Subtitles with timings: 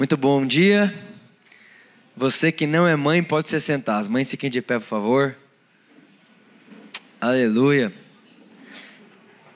[0.00, 0.94] Muito bom dia.
[2.16, 4.00] Você que não é mãe pode se sentar.
[4.00, 5.36] As mães fiquem de pé, por favor.
[7.20, 7.92] Aleluia.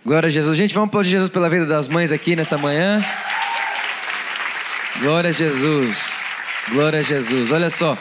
[0.04, 0.58] Glória a Jesus.
[0.58, 3.02] Gente, vamos aplaudir Jesus pela vida das mães aqui nessa manhã.
[5.00, 5.96] Glória a Jesus.
[6.68, 7.50] Glória a Jesus.
[7.50, 7.96] Olha só.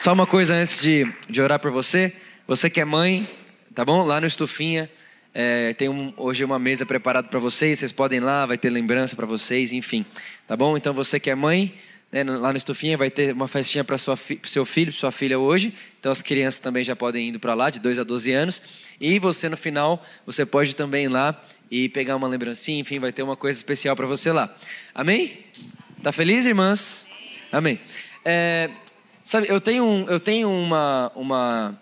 [0.00, 2.12] Só uma coisa antes de, de orar por você.
[2.48, 3.30] Você que é mãe,
[3.72, 4.02] tá bom?
[4.02, 4.90] Lá no Estufinha.
[5.36, 7.80] É, tem um, hoje uma mesa preparada para vocês.
[7.80, 10.06] Vocês podem ir lá, vai ter lembrança para vocês, enfim.
[10.46, 10.76] Tá bom?
[10.76, 11.74] Então você que é mãe,
[12.12, 15.74] né, lá no Estufinha vai ter uma festinha para o seu filho, sua filha hoje.
[15.98, 18.62] Então as crianças também já podem ir para lá, de 2 a 12 anos.
[19.00, 23.12] E você no final, você pode também ir lá e pegar uma lembrancinha, enfim, vai
[23.12, 24.54] ter uma coisa especial para você lá.
[24.94, 25.44] Amém?
[26.00, 27.08] Tá feliz, irmãs?
[27.50, 27.80] Amém.
[28.24, 28.70] É,
[29.24, 31.76] sabe, eu tenho, eu tenho uma, uma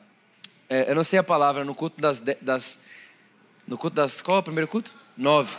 [0.71, 2.81] é, eu não sei a palavra no culto das, das
[3.67, 4.93] no culto das qual é o primeiro culto?
[5.17, 5.55] Nove.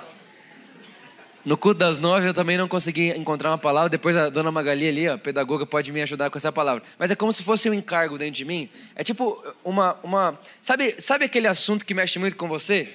[1.45, 3.89] No culto das nove eu também não consegui encontrar uma palavra.
[3.89, 6.83] Depois a dona Magali ali, a pedagoga, pode me ajudar com essa palavra.
[6.97, 8.69] Mas é como se fosse um encargo dentro de mim.
[8.95, 9.97] É tipo uma.
[10.03, 12.89] uma sabe, sabe aquele assunto que mexe muito com você?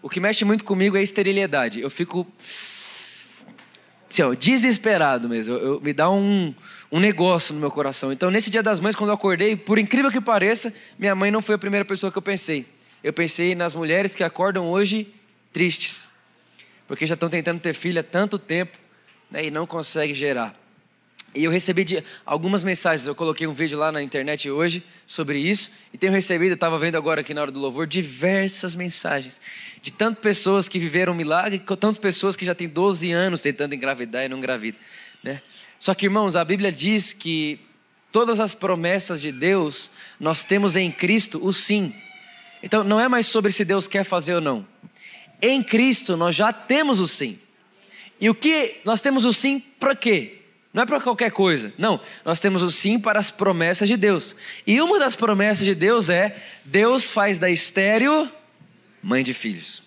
[0.00, 1.80] O que mexe muito comigo é a esterilidade.
[1.80, 2.26] Eu fico.
[4.08, 5.54] Assim, ó, desesperado mesmo.
[5.54, 6.54] Eu, eu, me dá um,
[6.90, 8.10] um negócio no meu coração.
[8.10, 11.42] Então, nesse dia das mães, quando eu acordei, por incrível que pareça, minha mãe não
[11.42, 12.66] foi a primeira pessoa que eu pensei.
[13.02, 15.12] Eu pensei nas mulheres que acordam hoje
[15.52, 16.12] tristes
[16.92, 18.76] porque já estão tentando ter filho há tanto tempo
[19.30, 20.54] né, e não conseguem gerar.
[21.34, 25.38] E eu recebi de, algumas mensagens, eu coloquei um vídeo lá na internet hoje sobre
[25.38, 29.40] isso, e tenho recebido, estava vendo agora aqui na hora do louvor, diversas mensagens
[29.80, 33.74] de tantas pessoas que viveram um milagre, tantas pessoas que já têm 12 anos tentando
[33.74, 34.78] engravidar e não engravidam.
[35.22, 35.40] Né?
[35.78, 37.58] Só que, irmãos, a Bíblia diz que
[38.12, 41.94] todas as promessas de Deus, nós temos em Cristo o sim.
[42.62, 44.66] Então, não é mais sobre se Deus quer fazer ou não
[45.42, 47.36] em Cristo nós já temos o sim.
[48.20, 50.38] E o que nós temos o sim para quê?
[50.72, 51.74] Não é para qualquer coisa.
[51.76, 54.36] Não, nós temos o sim para as promessas de Deus.
[54.64, 58.30] E uma das promessas de Deus é: Deus faz da estéreo
[59.02, 59.82] mãe de filhos.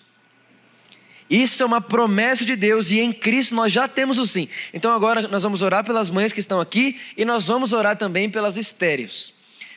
[1.28, 4.48] Isso é uma promessa de Deus e em Cristo nós já temos o sim.
[4.74, 8.30] Então agora nós vamos orar pelas mães que estão aqui e nós vamos orar também
[8.30, 9.34] pelas estéreos.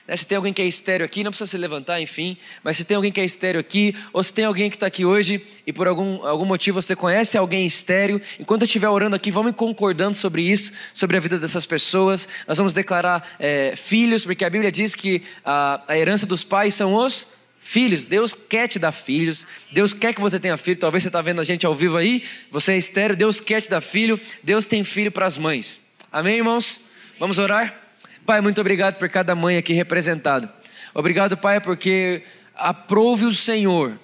[0.08, 0.16] Né?
[0.16, 2.38] Se tem alguém que é estéreo aqui, não precisa se levantar, enfim.
[2.64, 5.04] Mas se tem alguém que é estéreo aqui, ou se tem alguém que está aqui
[5.04, 9.30] hoje e por algum, algum motivo você conhece alguém estéreo, enquanto eu estiver orando aqui,
[9.30, 12.26] vamos concordando sobre isso, sobre a vida dessas pessoas.
[12.46, 16.72] Nós vamos declarar é, filhos, porque a Bíblia diz que a, a herança dos pais
[16.72, 17.28] são os
[17.60, 18.04] filhos.
[18.04, 19.46] Deus quer te dar filhos.
[19.70, 20.78] Deus quer que você tenha filho.
[20.78, 22.24] Talvez você está vendo a gente ao vivo aí.
[22.50, 23.14] Você é estéreo.
[23.14, 24.18] Deus quer te dar filho.
[24.42, 25.82] Deus tem filho para as mães.
[26.10, 26.80] Amém, irmãos?
[27.18, 27.87] Vamos orar?
[28.28, 30.52] Pai, muito obrigado por cada mãe aqui representada.
[30.92, 32.24] Obrigado, Pai, porque
[32.54, 33.98] aprove o Senhor.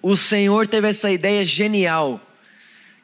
[0.00, 2.22] O Senhor teve essa ideia genial.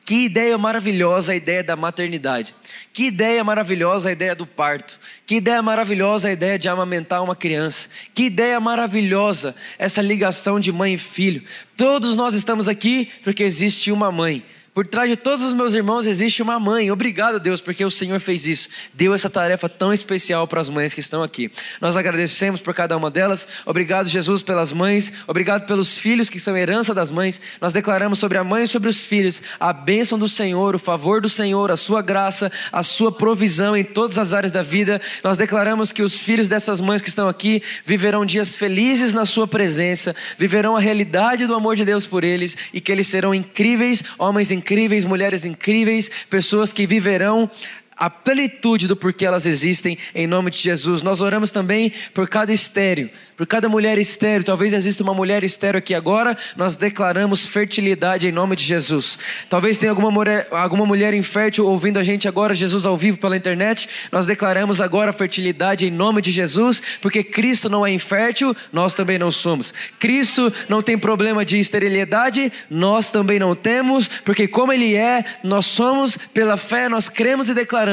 [0.02, 2.54] Que ideia maravilhosa a ideia da maternidade.
[2.90, 4.98] Que ideia maravilhosa a ideia do parto.
[5.26, 7.90] Que ideia maravilhosa a ideia de amamentar uma criança.
[8.14, 11.44] Que ideia maravilhosa essa ligação de mãe e filho.
[11.76, 14.42] Todos nós estamos aqui porque existe uma mãe.
[14.74, 16.90] Por trás de todos os meus irmãos existe uma mãe.
[16.90, 18.68] Obrigado, Deus, porque o Senhor fez isso.
[18.92, 21.48] Deu essa tarefa tão especial para as mães que estão aqui.
[21.80, 23.46] Nós agradecemos por cada uma delas.
[23.64, 25.12] Obrigado, Jesus, pelas mães.
[25.28, 27.40] Obrigado pelos filhos que são herança das mães.
[27.60, 31.20] Nós declaramos sobre a mãe e sobre os filhos a bênção do Senhor, o favor
[31.20, 35.00] do Senhor, a sua graça, a sua provisão em todas as áreas da vida.
[35.22, 39.46] Nós declaramos que os filhos dessas mães que estão aqui viverão dias felizes na sua
[39.46, 44.02] presença, viverão a realidade do amor de Deus por eles e que eles serão incríveis
[44.18, 47.50] homens incríveis incríveis, mulheres incríveis, pessoas que viverão
[47.96, 51.02] a plenitude do porquê elas existem, em nome de Jesus.
[51.02, 55.78] Nós oramos também por cada estéreo, por cada mulher estéreo, talvez exista uma mulher estéreo
[55.78, 59.18] aqui agora, nós declaramos fertilidade em nome de Jesus.
[59.48, 63.36] Talvez tenha alguma mulher, alguma mulher infértil ouvindo a gente agora, Jesus ao vivo pela
[63.36, 68.94] internet, nós declaramos agora fertilidade em nome de Jesus, porque Cristo não é infértil, nós
[68.94, 69.72] também não somos.
[69.98, 75.66] Cristo não tem problema de esterilidade, nós também não temos, porque como Ele é, nós
[75.66, 77.83] somos, pela fé, nós cremos e declaramos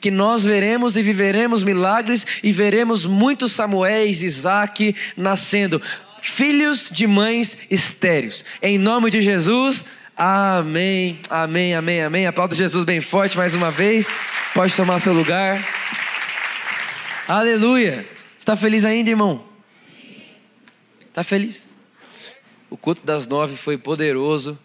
[0.00, 5.80] que nós veremos e viveremos milagres e veremos muitos Samuéis, Isaac, nascendo.
[6.20, 8.44] filhos de mães estéreos.
[8.60, 9.84] Em nome de Jesus,
[10.16, 12.26] amém, amém, amém, amém.
[12.26, 14.12] Aplauda Jesus bem forte mais uma vez.
[14.52, 15.64] Pode tomar seu lugar.
[17.28, 18.06] Aleluia.
[18.36, 19.44] Está feliz ainda, irmão?
[21.08, 21.68] Está feliz?
[22.68, 24.58] O culto das nove foi poderoso,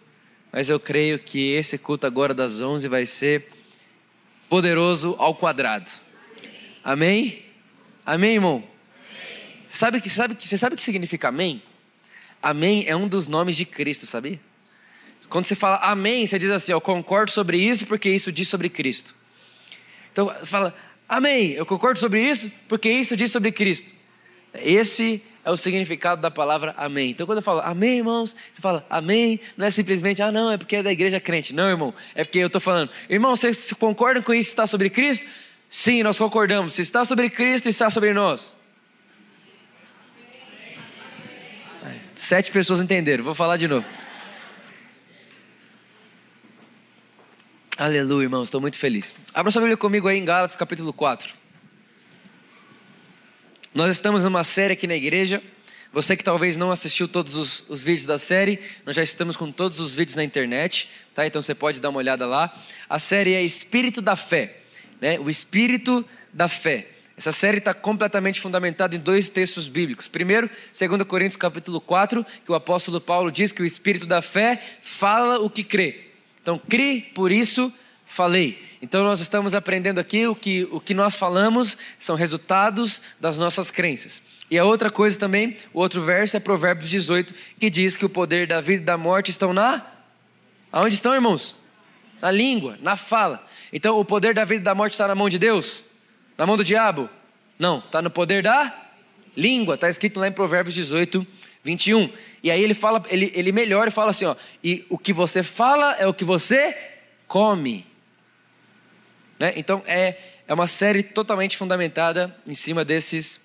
[0.52, 3.48] mas eu creio que esse culto agora das onze vai ser
[4.52, 5.90] poderoso ao quadrado.
[6.84, 7.42] Amém?
[8.04, 8.62] Amém, irmão?
[9.66, 11.62] Sabe que, sabe, você sabe o que significa amém?
[12.42, 14.38] Amém é um dos nomes de Cristo, sabia?
[15.30, 18.68] Quando você fala amém, você diz assim: Eu concordo sobre isso porque isso diz sobre
[18.68, 19.14] Cristo.
[20.12, 20.76] Então você fala
[21.08, 23.90] amém, eu concordo sobre isso porque isso diz sobre Cristo.
[24.52, 27.10] Esse é o significado da palavra amém.
[27.10, 30.56] Então, quando eu falo amém, irmãos, você fala amém, não é simplesmente, ah, não, é
[30.56, 31.52] porque é da igreja crente.
[31.52, 35.26] Não, irmão, é porque eu estou falando, irmão, vocês concordam com isso está sobre Cristo?
[35.68, 36.74] Sim, nós concordamos.
[36.74, 38.56] Se está sobre Cristo, está sobre nós.
[42.14, 43.84] Sete pessoas entenderam, vou falar de novo.
[47.76, 49.12] Aleluia, irmãos, estou muito feliz.
[49.34, 51.41] Abra sua Bíblia comigo aí em Gálatas capítulo 4.
[53.74, 55.42] Nós estamos numa série aqui na igreja.
[55.94, 59.50] Você que talvez não assistiu todos os, os, vídeos da série, nós já estamos com
[59.50, 61.26] todos os vídeos na internet, tá?
[61.26, 62.54] Então você pode dar uma olhada lá.
[62.86, 64.58] A série é Espírito da Fé,
[65.00, 65.18] né?
[65.18, 66.04] O Espírito
[66.34, 66.88] da Fé.
[67.16, 70.06] Essa série está completamente fundamentada em dois textos bíblicos.
[70.06, 74.62] Primeiro, 2 Coríntios capítulo 4, que o apóstolo Paulo diz que o espírito da fé
[74.82, 76.08] fala o que crê.
[76.42, 77.72] Então, crê, por isso
[78.12, 78.62] falei.
[78.82, 83.70] Então, nós estamos aprendendo aqui o que, o que nós falamos são resultados das nossas
[83.70, 84.20] crenças.
[84.50, 88.10] E a outra coisa também, o outro verso é Provérbios 18, que diz que o
[88.10, 89.86] poder da vida e da morte estão na.
[90.70, 91.56] Aonde estão, irmãos?
[92.20, 93.46] Na língua, na fala.
[93.72, 95.82] Então, o poder da vida e da morte está na mão de Deus?
[96.36, 97.08] Na mão do diabo?
[97.58, 98.78] Não, está no poder da
[99.34, 101.26] língua, está escrito lá em Provérbios 18,
[101.64, 102.12] 21.
[102.42, 105.42] E aí ele fala, ele, ele melhora e fala assim: ó, e o que você
[105.42, 106.76] fala é o que você
[107.26, 107.90] come.
[109.42, 109.52] Né?
[109.56, 110.16] Então é,
[110.46, 113.40] é uma série totalmente fundamentada em cima desses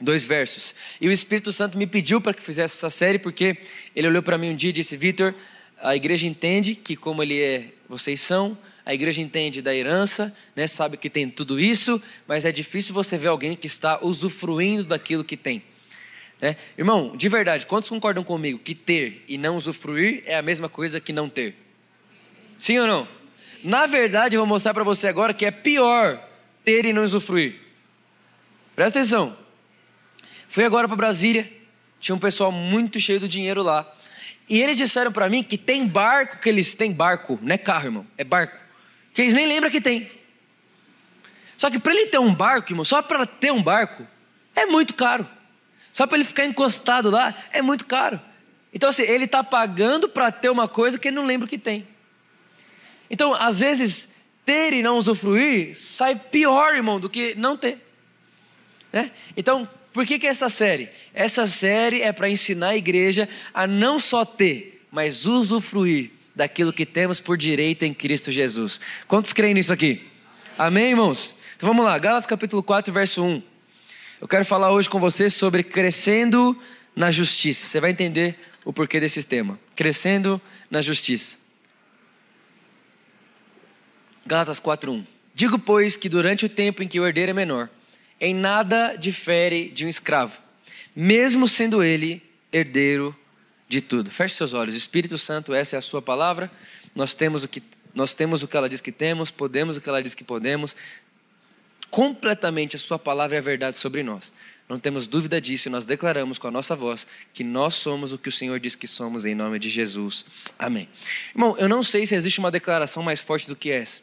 [0.00, 0.72] dois versos.
[1.00, 3.56] E o Espírito Santo me pediu para que fizesse essa série, porque
[3.96, 5.34] ele olhou para mim um dia e disse: Vitor,
[5.82, 10.68] a igreja entende que, como ele é, vocês são, a igreja entende da herança, né,
[10.68, 15.24] sabe que tem tudo isso, mas é difícil você ver alguém que está usufruindo daquilo
[15.24, 15.64] que tem.
[16.40, 16.56] Né?
[16.78, 21.00] Irmão, de verdade, quantos concordam comigo que ter e não usufruir é a mesma coisa
[21.00, 21.56] que não ter?
[22.56, 23.23] Sim ou não?
[23.64, 26.22] Na verdade, eu vou mostrar para você agora que é pior
[26.64, 27.58] ter e não usufruir.
[28.76, 29.36] Presta atenção.
[30.48, 31.50] Fui agora para Brasília,
[31.98, 33.90] tinha um pessoal muito cheio do dinheiro lá.
[34.48, 37.86] E eles disseram para mim que tem barco que eles têm barco, não é carro,
[37.86, 38.64] irmão, é barco
[39.14, 40.10] que eles nem lembram que tem.
[41.56, 44.04] Só que para ele ter um barco, irmão, só para ter um barco,
[44.56, 45.26] é muito caro.
[45.92, 48.20] Só para ele ficar encostado lá, é muito caro.
[48.72, 51.86] Então, assim, ele está pagando para ter uma coisa que ele não lembra que tem.
[53.14, 54.08] Então, às vezes,
[54.44, 57.78] ter e não usufruir sai pior, irmão, do que não ter.
[58.92, 59.08] Né?
[59.36, 60.88] Então, por que, que essa série?
[61.14, 66.84] Essa série é para ensinar a igreja a não só ter, mas usufruir daquilo que
[66.84, 68.80] temos por direito em Cristo Jesus.
[69.06, 70.08] Quantos creem nisso aqui?
[70.58, 71.36] Amém, irmãos?
[71.56, 73.40] Então vamos lá, Gálatas capítulo 4, verso 1.
[74.20, 76.60] Eu quero falar hoje com você sobre crescendo
[76.96, 77.68] na justiça.
[77.68, 79.56] Você vai entender o porquê desse tema.
[79.76, 81.43] Crescendo na justiça.
[84.26, 85.04] Gálatas 1.
[85.34, 87.68] Digo, pois, que durante o tempo em que o herdeiro é menor,
[88.20, 90.38] em nada difere de um escravo,
[90.94, 93.14] mesmo sendo ele herdeiro
[93.68, 94.10] de tudo.
[94.10, 94.74] Feche seus olhos.
[94.74, 96.50] Espírito Santo, essa é a sua palavra.
[96.94, 97.62] Nós temos o que
[97.94, 100.74] nós temos o que ela diz que temos, podemos o que ela diz que podemos.
[101.90, 104.32] Completamente a sua palavra é a verdade sobre nós.
[104.68, 108.18] Não temos dúvida disso e nós declaramos com a nossa voz que nós somos o
[108.18, 110.24] que o Senhor diz que somos em nome de Jesus.
[110.58, 110.88] Amém.
[111.32, 114.00] Irmão, eu não sei se existe uma declaração mais forte do que essa.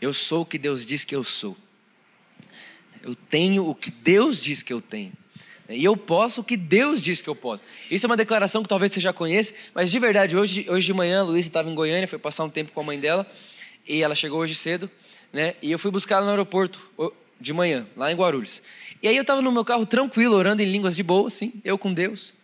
[0.00, 1.56] Eu sou o que Deus diz que eu sou.
[3.02, 5.12] Eu tenho o que Deus diz que eu tenho.
[5.68, 7.62] E eu posso o que Deus diz que eu posso.
[7.90, 10.92] Isso é uma declaração que talvez você já conheça, mas de verdade, hoje, hoje de
[10.92, 13.26] manhã, a Luísa estava em Goiânia, foi passar um tempo com a mãe dela,
[13.86, 14.88] e ela chegou hoje cedo,
[15.32, 15.54] né?
[15.60, 16.80] E eu fui buscar ela no aeroporto
[17.40, 18.62] de manhã, lá em Guarulhos.
[19.02, 21.76] E aí eu estava no meu carro tranquilo, orando em línguas de boa, assim, eu
[21.76, 22.34] com Deus,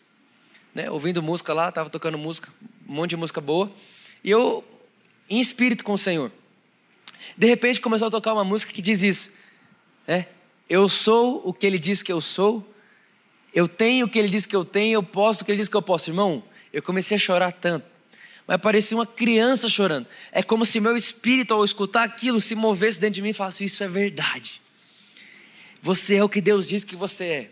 [0.75, 0.91] né?
[0.91, 2.53] Ouvindo música lá, estava tocando música,
[2.89, 3.71] um monte de música boa,
[4.25, 4.65] e eu
[5.31, 6.33] em espírito com o Senhor.
[7.37, 9.33] De repente começou a tocar uma música que diz isso,
[10.07, 10.27] né?
[10.69, 12.73] Eu sou o que Ele diz que eu sou
[13.55, 15.69] eu tenho o que ele diz que eu tenho, eu posso o que ele diz
[15.69, 16.11] que eu posso.
[16.11, 17.87] Irmão, eu comecei a chorar tanto.
[18.47, 20.07] Mas parecia uma criança chorando.
[20.33, 23.65] É como se meu espírito, ao escutar aquilo, se movesse dentro de mim e falasse:
[23.65, 24.61] Isso é verdade.
[25.81, 27.51] Você é o que Deus diz que você é.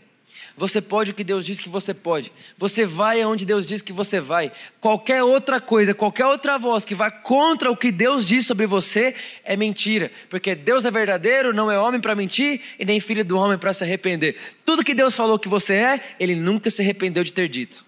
[0.56, 2.32] Você pode o que Deus diz que você pode.
[2.58, 4.52] Você vai aonde Deus diz que você vai.
[4.80, 9.14] Qualquer outra coisa, qualquer outra voz que vá contra o que Deus diz sobre você
[9.44, 10.10] é mentira.
[10.28, 13.72] Porque Deus é verdadeiro, não é homem para mentir e nem filho do homem para
[13.72, 14.36] se arrepender.
[14.64, 17.84] Tudo que Deus falou que você é, ele nunca se arrependeu de ter dito.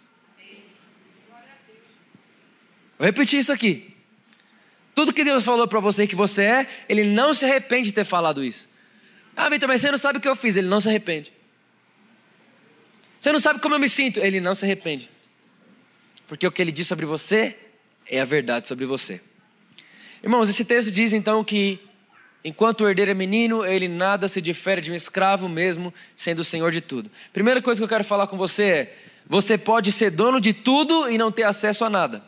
[2.98, 3.92] Vou repetir isso aqui.
[4.94, 8.04] Tudo que Deus falou para você que você é, Ele não se arrepende de ter
[8.04, 8.68] falado isso.
[9.34, 10.56] Ah, Vitor, mas você não sabe o que eu fiz.
[10.56, 11.32] Ele não se arrepende.
[13.22, 14.18] Você não sabe como eu me sinto.
[14.18, 15.08] Ele não se arrepende.
[16.26, 17.56] Porque o que ele diz sobre você
[18.04, 19.20] é a verdade sobre você.
[20.24, 21.78] Irmãos, esse texto diz então que
[22.44, 26.44] enquanto o herdeiro é menino, ele nada se difere de um escravo mesmo, sendo o
[26.44, 27.12] senhor de tudo.
[27.32, 31.08] Primeira coisa que eu quero falar com você é: você pode ser dono de tudo
[31.08, 32.24] e não ter acesso a nada.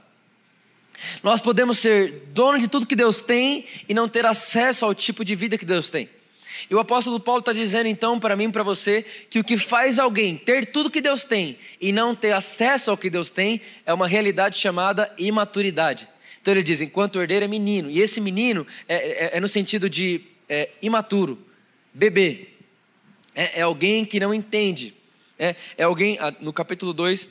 [1.24, 5.24] Nós podemos ser dono de tudo que Deus tem e não ter acesso ao tipo
[5.24, 6.08] de vida que Deus tem.
[6.68, 9.58] E o apóstolo Paulo está dizendo então para mim e para você que o que
[9.58, 13.60] faz alguém ter tudo que Deus tem e não ter acesso ao que Deus tem
[13.84, 16.08] é uma realidade chamada imaturidade.
[16.40, 18.96] Então ele diz: enquanto o herdeiro é menino, e esse menino é,
[19.34, 21.38] é, é no sentido de é, imaturo,
[21.92, 22.48] bebê,
[23.34, 24.94] é, é, alguém que não entende.
[25.38, 27.30] É, é alguém, no capítulo 2,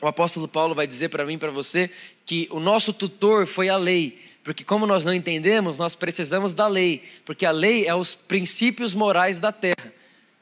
[0.00, 1.90] o apóstolo Paulo vai dizer para mim e para você
[2.26, 6.66] que o nosso tutor foi a lei, porque como nós não entendemos, nós precisamos da
[6.66, 9.92] lei, porque a lei é os princípios morais da terra.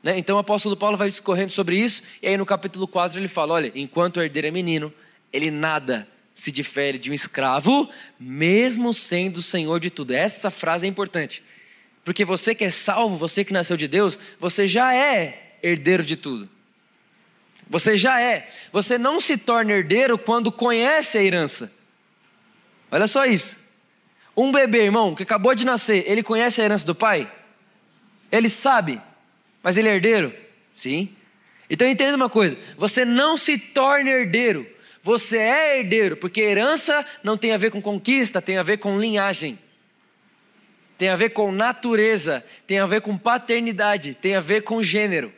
[0.03, 0.17] Né?
[0.19, 3.55] Então o apóstolo Paulo vai discorrendo sobre isso, e aí no capítulo 4 ele fala:
[3.55, 4.93] olha, enquanto o herdeiro é menino,
[5.33, 10.13] ele nada se difere de um escravo, mesmo sendo o senhor de tudo.
[10.13, 11.43] Essa frase é importante,
[12.05, 16.15] porque você que é salvo, você que nasceu de Deus, você já é herdeiro de
[16.17, 16.49] tudo.
[17.69, 18.49] Você já é.
[18.73, 21.71] Você não se torna herdeiro quando conhece a herança.
[22.91, 23.59] Olha só isso.
[24.41, 27.29] Um bebê, irmão, que acabou de nascer, ele conhece a herança do pai?
[28.31, 29.01] Ele sabe,
[29.65, 30.33] mas ele é herdeiro?
[30.73, 31.09] Sim.
[31.69, 34.65] Então entenda uma coisa: você não se torna herdeiro,
[35.03, 38.97] você é herdeiro, porque herança não tem a ver com conquista, tem a ver com
[38.97, 39.59] linhagem,
[40.97, 45.33] tem a ver com natureza, tem a ver com paternidade, tem a ver com gênero.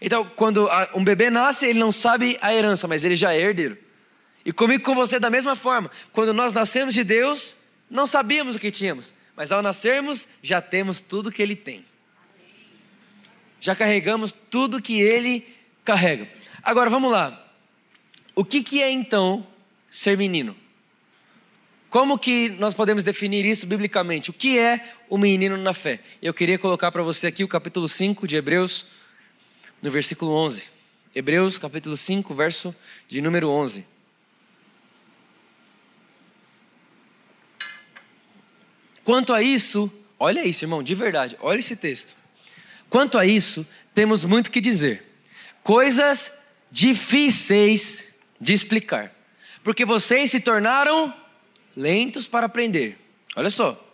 [0.00, 3.78] Então, quando um bebê nasce, ele não sabe a herança, mas ele já é herdeiro.
[4.44, 5.88] E comigo com você da mesma forma.
[6.10, 7.59] Quando nós nascemos de Deus,
[7.90, 11.84] não sabíamos o que tínhamos, mas ao nascermos já temos tudo que ele tem.
[13.60, 15.46] Já carregamos tudo que ele
[15.84, 16.30] carrega.
[16.62, 17.52] Agora vamos lá.
[18.34, 19.46] O que, que é então
[19.90, 20.56] ser menino?
[21.90, 24.30] Como que nós podemos definir isso biblicamente?
[24.30, 26.00] O que é o menino na fé?
[26.22, 28.86] Eu queria colocar para você aqui o capítulo 5 de Hebreus,
[29.82, 30.68] no versículo 11.
[31.12, 32.74] Hebreus capítulo 5, verso
[33.08, 33.84] de número 11.
[39.10, 39.90] Quanto a isso,
[40.20, 42.14] olha isso, irmão, de verdade, olha esse texto.
[42.88, 45.02] Quanto a isso, temos muito que dizer.
[45.64, 46.32] Coisas
[46.70, 48.06] difíceis
[48.40, 49.12] de explicar.
[49.64, 51.12] Porque vocês se tornaram
[51.76, 52.98] lentos para aprender.
[53.34, 53.84] Olha só.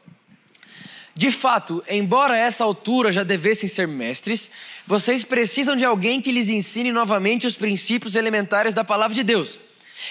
[1.14, 4.50] De fato, embora a essa altura já devessem ser mestres,
[4.86, 9.58] vocês precisam de alguém que lhes ensine novamente os princípios elementares da palavra de Deus.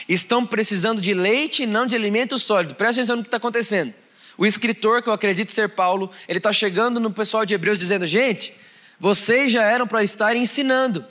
[0.09, 2.73] Estão precisando de leite e não de alimento sólido.
[2.73, 3.93] Presta atenção no que está acontecendo.
[4.37, 8.05] O escritor, que eu acredito ser Paulo, ele está chegando no pessoal de Hebreus dizendo:
[8.05, 8.53] gente,
[8.99, 11.05] vocês já eram para estar ensinando,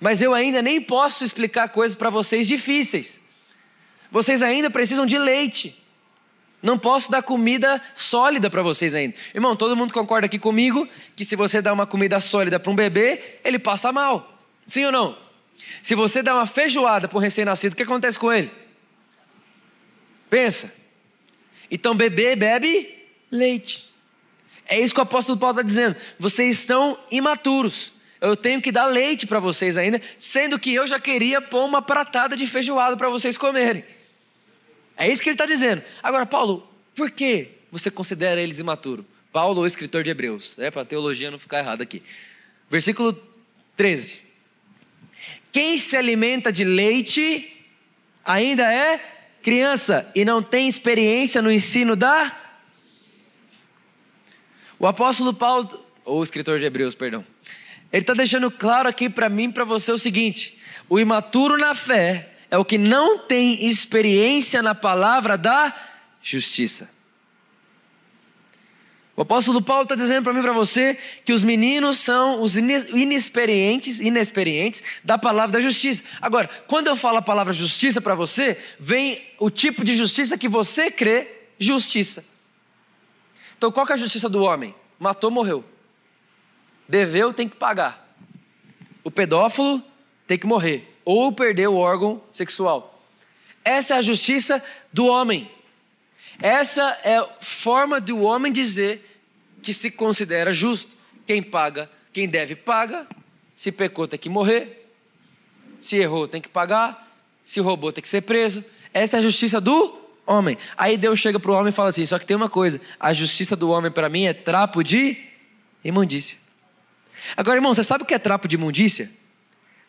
[0.00, 3.20] mas eu ainda nem posso explicar coisas para vocês difíceis.
[4.10, 5.78] Vocês ainda precisam de leite.
[6.62, 9.14] Não posso dar comida sólida para vocês ainda.
[9.34, 12.76] Irmão, todo mundo concorda aqui comigo que se você dá uma comida sólida para um
[12.76, 14.38] bebê, ele passa mal.
[14.64, 15.18] Sim ou não?
[15.82, 18.50] Se você dá uma feijoada para um recém-nascido, o que acontece com ele?
[20.30, 20.81] Pensa.
[21.72, 22.94] Então, bebê bebe
[23.30, 23.90] leite.
[24.66, 25.96] É isso que o apóstolo Paulo está dizendo.
[26.18, 27.94] Vocês estão imaturos.
[28.20, 31.80] Eu tenho que dar leite para vocês ainda, sendo que eu já queria pôr uma
[31.80, 33.84] pratada de feijoada para vocês comerem.
[34.98, 35.82] É isso que ele está dizendo.
[36.02, 39.06] Agora, Paulo, por que você considera eles imaturos?
[39.32, 42.02] Paulo, o escritor de Hebreus, é para a teologia não ficar errada aqui.
[42.70, 43.18] Versículo
[43.78, 44.20] 13.
[45.50, 47.50] Quem se alimenta de leite
[48.24, 49.11] ainda é
[49.42, 52.34] criança e não tem experiência no ensino da.
[54.78, 57.24] O apóstolo Paulo, ou o escritor de Hebreus, perdão,
[57.92, 60.58] ele está deixando claro aqui para mim e para você o seguinte:
[60.88, 65.74] o imaturo na fé é o que não tem experiência na palavra da
[66.22, 66.90] justiça.
[69.14, 72.56] O apóstolo Paulo está dizendo para mim e para você que os meninos são os
[72.56, 76.02] inexperientes, inexperientes da palavra da justiça.
[76.20, 80.48] Agora, quando eu falo a palavra justiça para você, vem o tipo de justiça que
[80.48, 81.28] você crê
[81.58, 82.24] justiça.
[83.56, 84.74] Então, qual é a justiça do homem?
[84.98, 85.62] Matou, morreu.
[86.88, 88.16] Deveu, tem que pagar.
[89.04, 89.82] o pedófilo
[90.26, 93.02] tem que morrer ou perder o órgão sexual.
[93.64, 95.50] Essa é a justiça do homem.
[96.42, 99.08] Essa é a forma do homem dizer
[99.62, 100.96] que se considera justo.
[101.24, 103.06] Quem paga, quem deve paga.
[103.54, 104.90] Se pecou tem que morrer.
[105.80, 107.08] Se errou tem que pagar.
[107.44, 108.64] Se roubou tem que ser preso.
[108.92, 110.58] Essa é a justiça do homem.
[110.76, 113.12] Aí Deus chega para o homem e fala assim: só que tem uma coisa, a
[113.12, 115.16] justiça do homem para mim é trapo de
[115.84, 116.38] imundícia.
[117.36, 119.10] Agora, irmão, você sabe o que é trapo de imundícia?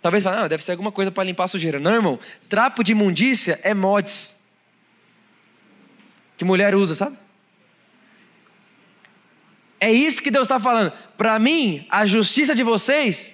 [0.01, 1.79] Talvez fale, ah, deve ser alguma coisa para limpar a sujeira.
[1.79, 2.19] Não, irmão.
[2.47, 4.35] Trapo de imundícia é mods.
[6.43, 7.17] Que mulher usa, sabe?
[9.79, 10.91] É isso que Deus está falando.
[11.15, 13.33] Para mim, a justiça de vocês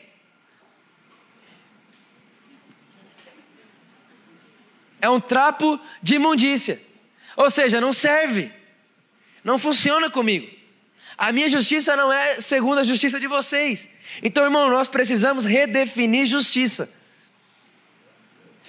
[5.01, 6.79] é um trapo de imundícia.
[7.35, 8.51] Ou seja, não serve.
[9.43, 10.47] Não funciona comigo.
[11.17, 13.89] A minha justiça não é segundo a justiça de vocês.
[14.21, 16.93] Então, irmão, nós precisamos redefinir justiça.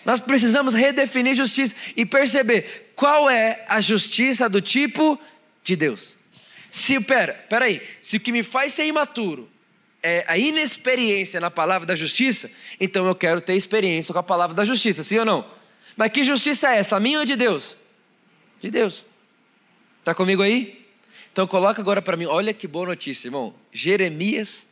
[0.03, 5.19] Nós precisamos redefinir justiça e perceber qual é a justiça do tipo
[5.65, 6.15] de Deus.
[6.71, 9.49] Se, pera, pera aí, se o que me faz ser imaturo
[10.03, 14.55] é a inexperiência na palavra da justiça, então eu quero ter experiência com a palavra
[14.55, 15.51] da justiça, sim ou não?
[15.97, 17.75] Mas que justiça é essa, a minha ou de Deus?
[18.61, 19.03] De Deus.
[20.01, 20.85] Está comigo aí?
[21.33, 23.55] Então coloca agora para mim, olha que boa notícia, irmão.
[23.73, 24.67] Jeremias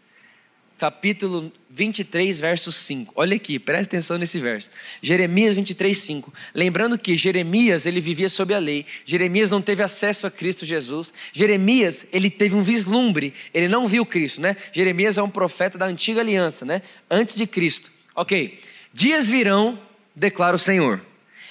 [0.78, 3.12] capítulo 23, verso 5.
[3.16, 4.70] Olha aqui, presta atenção nesse verso.
[5.02, 6.32] Jeremias 23, 5.
[6.54, 8.86] Lembrando que Jeremias, ele vivia sob a lei.
[9.04, 11.12] Jeremias não teve acesso a Cristo Jesus.
[11.32, 14.56] Jeremias, ele teve um vislumbre, ele não viu Cristo, né?
[14.72, 16.82] Jeremias é um profeta da antiga aliança, né?
[17.10, 17.90] Antes de Cristo.
[18.14, 18.60] OK.
[18.92, 19.78] Dias virão,
[20.14, 21.00] declara o Senhor,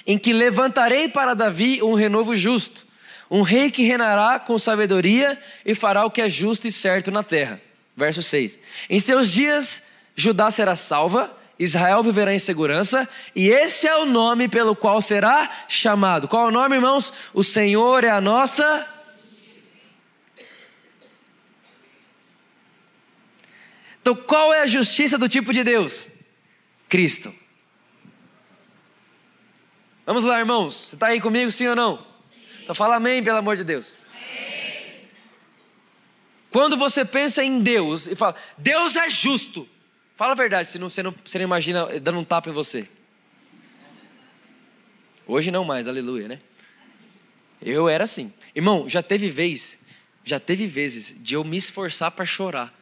[0.06, 2.88] em que levantarei para Davi um renovo justo,
[3.30, 7.24] um rei que reinará com sabedoria e fará o que é justo e certo na
[7.24, 7.62] terra
[7.98, 8.60] verso 6.
[8.90, 9.84] Em seus dias,
[10.16, 15.66] Judá será salva, Israel viverá em segurança, e esse é o nome pelo qual será
[15.68, 16.28] chamado.
[16.28, 17.12] Qual é o nome, irmãos?
[17.34, 18.88] O Senhor é a nossa.
[24.00, 26.08] Então, qual é a justiça do tipo de Deus?
[26.88, 27.34] Cristo.
[30.06, 30.74] Vamos lá, irmãos.
[30.76, 32.06] Você está aí comigo, sim ou não?
[32.64, 33.98] Então fala amém, pelo amor de Deus.
[36.50, 39.68] Quando você pensa em Deus e fala, Deus é justo,
[40.16, 42.88] fala a verdade, senão você não, você não imagina dando um tapa em você.
[45.26, 46.40] Hoje não mais, aleluia, né?
[47.62, 48.32] Eu era assim.
[48.56, 49.78] Irmão, já teve vez,
[50.24, 52.74] já teve vezes de eu me esforçar para chorar,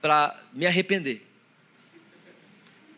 [0.00, 1.26] para me arrepender.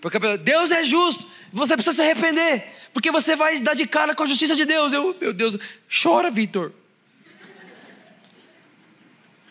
[0.00, 4.22] Porque Deus é justo, você precisa se arrepender, porque você vai dar de cara com
[4.22, 4.92] a justiça de Deus.
[4.92, 5.56] Eu, meu Deus,
[5.88, 6.72] chora, Vitor.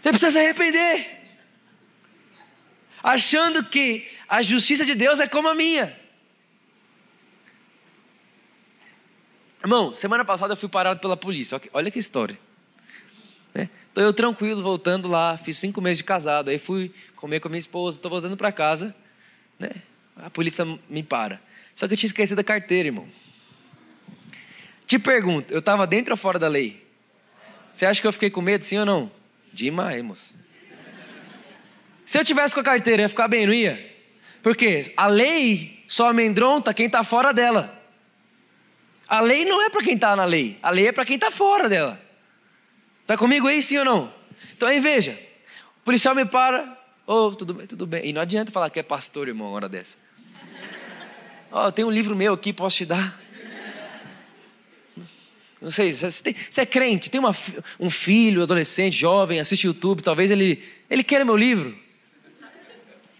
[0.04, 1.22] Você precisa se arrepender.
[3.02, 5.98] Achando que a justiça de Deus é como a minha.
[9.62, 11.62] Irmão, semana passada eu fui parado pela polícia.
[11.72, 12.38] Olha que história.
[13.54, 13.70] Né?
[13.96, 16.50] Eu tranquilo, voltando lá, fiz cinco meses de casado.
[16.50, 18.94] Aí fui comer com a minha esposa, estou voltando para casa.
[19.58, 19.72] Né?
[20.18, 21.42] A polícia me para.
[21.78, 23.08] Só que eu tinha esquecido da carteira, irmão.
[24.86, 26.86] Te pergunto, eu estava dentro ou fora da lei?
[27.72, 29.23] Você acha que eu fiquei com medo, sim ou não?
[29.54, 30.36] Demais, moço.
[32.04, 33.94] Se eu tivesse com a carteira, ia ficar bem, não ia?
[34.42, 37.82] Porque a lei só amedronta quem está fora dela.
[39.08, 41.30] A lei não é para quem está na lei, a lei é para quem está
[41.30, 42.02] fora dela.
[43.02, 44.14] Está comigo aí, sim ou não?
[44.56, 45.20] Então aí veja,
[45.78, 48.06] o policial me para, ô, oh, tudo bem, tudo bem.
[48.06, 49.98] E não adianta falar que é pastor, irmão, hora dessa.
[51.52, 53.23] Ó, oh, tem um livro meu aqui, posso te dar?
[55.64, 57.34] Não sei, você, tem, você é crente, tem uma,
[57.80, 61.74] um filho, adolescente, jovem, assiste YouTube, talvez ele, ele queira meu livro.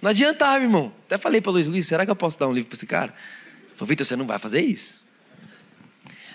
[0.02, 0.94] Não adianta, irmão.
[1.06, 3.14] Até falei para Luiz Luiz, será que eu posso dar um livro para esse cara?
[3.78, 5.02] Falou, Vitor, você não vai fazer isso.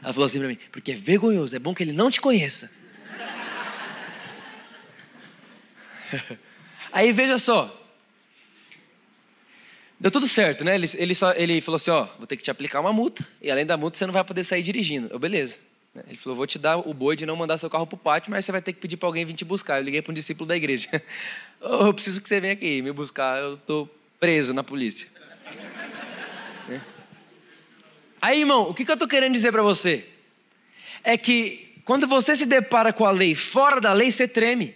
[0.03, 2.71] Ela falou assim para mim, porque é vergonhoso, é bom que ele não te conheça.
[6.91, 7.75] Aí veja só.
[10.01, 10.75] Deu tudo certo, né?
[10.75, 13.51] Ele, ele, só, ele falou assim: ó, vou ter que te aplicar uma multa, e
[13.51, 15.09] além da multa você não vai poder sair dirigindo.
[15.11, 15.68] Eu, beleza.
[15.95, 16.03] Né?
[16.09, 18.31] Ele falou: Vou te dar o boi de não mandar seu carro para o pátio,
[18.31, 19.79] mas você vai ter que pedir para alguém vir te buscar.
[19.79, 20.89] Eu liguei para um discípulo da igreja:
[21.61, 25.09] oh, Eu preciso que você venha aqui me buscar, eu estou preso na polícia.
[26.69, 26.83] né?
[28.21, 30.07] Aí, irmão, o que, que eu estou querendo dizer para você?
[31.05, 34.75] É que quando você se depara com a lei fora da lei, você treme.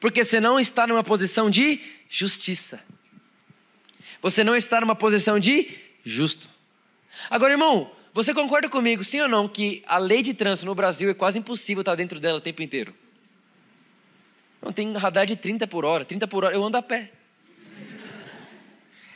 [0.00, 2.82] Porque você não está numa posição de justiça.
[4.22, 5.68] Você não está numa posição de
[6.04, 6.48] justo.
[7.28, 11.10] Agora, irmão, você concorda comigo, sim ou não, que a lei de trânsito no Brasil
[11.10, 12.94] é quase impossível estar dentro dela o tempo inteiro?
[14.62, 17.10] Não tem radar de 30 por hora, 30 por hora, eu ando a pé.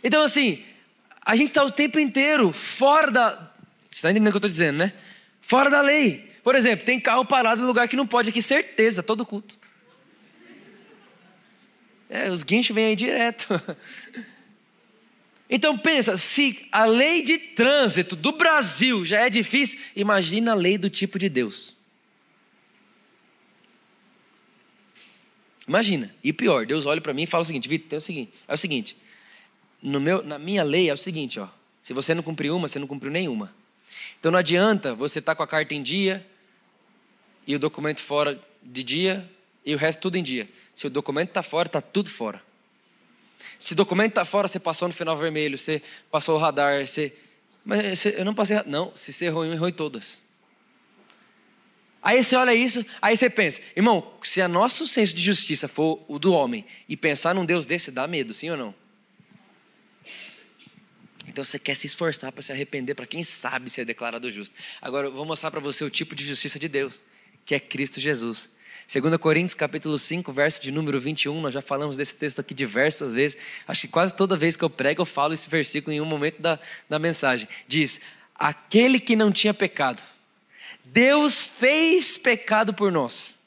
[0.03, 0.65] Então, assim,
[1.25, 3.53] a gente está o tempo inteiro fora da.
[3.89, 4.93] Você está entendendo o que eu estou dizendo, né?
[5.41, 6.33] Fora da lei.
[6.43, 9.57] Por exemplo, tem carro parado no lugar que não pode aqui, certeza, todo culto.
[12.11, 13.49] É, os guinchos vêm aí direto.
[15.51, 20.77] Então pensa, se a lei de trânsito do Brasil já é difícil, imagina a lei
[20.77, 21.75] do tipo de Deus.
[25.67, 26.15] Imagina.
[26.23, 28.55] E pior, Deus olha para mim e fala o seguinte, Vitor, tem o seguinte, é
[28.55, 28.97] o seguinte,
[29.83, 31.49] no meu, na minha lei é o seguinte, ó,
[31.83, 33.55] se você não cumpriu uma, você não cumpriu nenhuma.
[34.19, 36.27] Então não adianta você estar tá com a carta em dia
[37.47, 39.31] e o documento fora de dia
[39.65, 40.49] e o resto tudo em dia.
[40.75, 42.43] Se o documento está fora, está tudo fora.
[43.59, 47.15] Se o documento está fora, você passou no final vermelho, você passou o radar, você.
[47.65, 48.63] Mas eu não passei.
[48.67, 50.23] Não, se você errou em errou em todas.
[52.01, 56.03] Aí você olha isso, aí você pensa, irmão, se a nosso senso de justiça for
[56.07, 58.75] o do homem e pensar num Deus desse, dá medo, sim ou não?
[61.27, 64.55] Então você quer se esforçar para se arrepender, para quem sabe ser declarado justo.
[64.81, 67.03] Agora eu vou mostrar para você o tipo de justiça de Deus,
[67.45, 68.51] que é Cristo Jesus.
[68.91, 73.13] 2 Coríntios capítulo 5, verso de número 21, nós já falamos desse texto aqui diversas
[73.13, 73.37] vezes.
[73.67, 76.41] Acho que quase toda vez que eu prego eu falo esse versículo em um momento
[76.41, 77.47] da, da mensagem.
[77.67, 78.01] Diz:
[78.35, 80.03] Aquele que não tinha pecado,
[80.87, 83.39] Deus fez pecado por nós,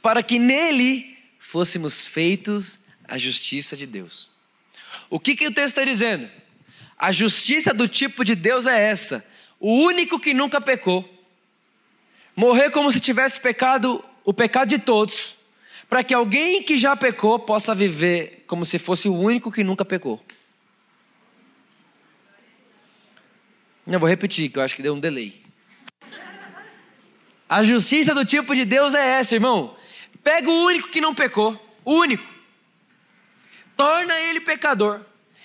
[0.00, 4.30] para que nele fôssemos feitos a justiça de Deus.
[5.10, 6.26] O que, que o texto está dizendo?
[6.96, 9.22] A justiça do tipo de Deus é essa:
[9.58, 11.06] o único que nunca pecou,
[12.34, 15.36] morrer como se tivesse pecado o pecado de todos,
[15.88, 19.84] para que alguém que já pecou possa viver como se fosse o único que nunca
[19.84, 20.24] pecou.
[23.84, 25.42] Não vou repetir, que eu acho que deu um delay.
[27.48, 29.76] A justiça do tipo de Deus é essa, irmão.
[30.22, 32.24] Pega o único que não pecou, o único,
[33.76, 35.00] torna ele pecador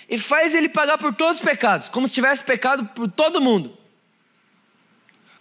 [0.08, 3.76] e faz ele pagar por todos os pecados, como se tivesse pecado por todo mundo.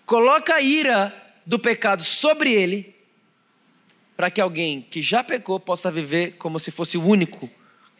[0.07, 2.93] Coloca a ira do pecado sobre ele
[4.16, 7.50] para que alguém que já pecou possa viver como se fosse o único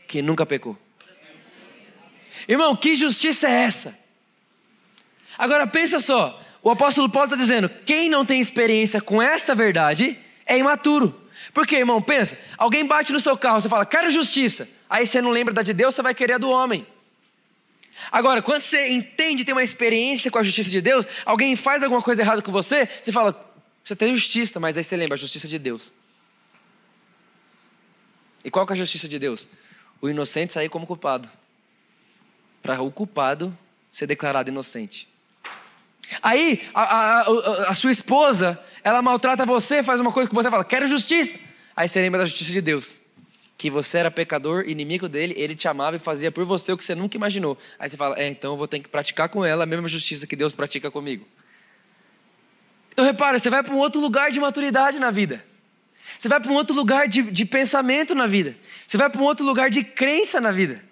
[0.07, 0.79] que nunca pecou.
[2.46, 3.98] Irmão, que justiça é essa?
[5.37, 10.18] Agora pensa só, o apóstolo Paulo está dizendo: quem não tem experiência com essa verdade
[10.46, 11.22] é imaturo.
[11.53, 14.68] Porque, irmão, pensa, alguém bate no seu carro, você fala, quero justiça.
[14.88, 16.87] Aí você não lembra da de Deus, você vai querer a do homem.
[18.11, 22.03] Agora, quando você entende, tem uma experiência com a justiça de Deus, alguém faz alguma
[22.03, 25.46] coisa errada com você, você fala, você tem justiça, mas aí você lembra a justiça
[25.46, 25.92] de Deus.
[28.44, 29.48] E qual é a justiça de Deus?
[30.00, 31.28] O inocente sair como culpado.
[32.62, 33.57] Para o culpado
[33.90, 35.09] ser declarado inocente.
[36.22, 37.20] Aí, a, a,
[37.70, 41.38] a, sua esposa, ela maltrata você, faz uma coisa que você fala, quero justiça.
[41.74, 42.98] Aí você lembra da justiça de Deus.
[43.57, 46.85] Que você era pecador, inimigo dele, ele te amava e fazia por você o que
[46.85, 47.57] você nunca imaginou.
[47.78, 50.26] Aí você fala, é, então eu vou ter que praticar com ela a mesma justiça
[50.26, 51.26] que Deus pratica comigo.
[52.92, 55.44] Então repara, você vai para um outro lugar de maturidade na vida.
[56.18, 58.56] Você vai para um outro lugar de, de pensamento na vida.
[58.86, 60.82] Você vai para um outro lugar de crença na vida.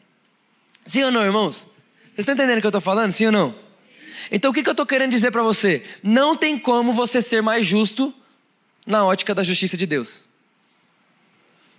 [0.84, 1.66] Sim ou não, irmãos?
[2.14, 3.12] Vocês estão entendendo o que eu estou falando?
[3.12, 3.54] Sim ou não?
[4.30, 5.84] Então o que, que eu estou querendo dizer para você?
[6.02, 8.14] Não tem como você ser mais justo
[8.86, 10.22] na ótica da justiça de Deus.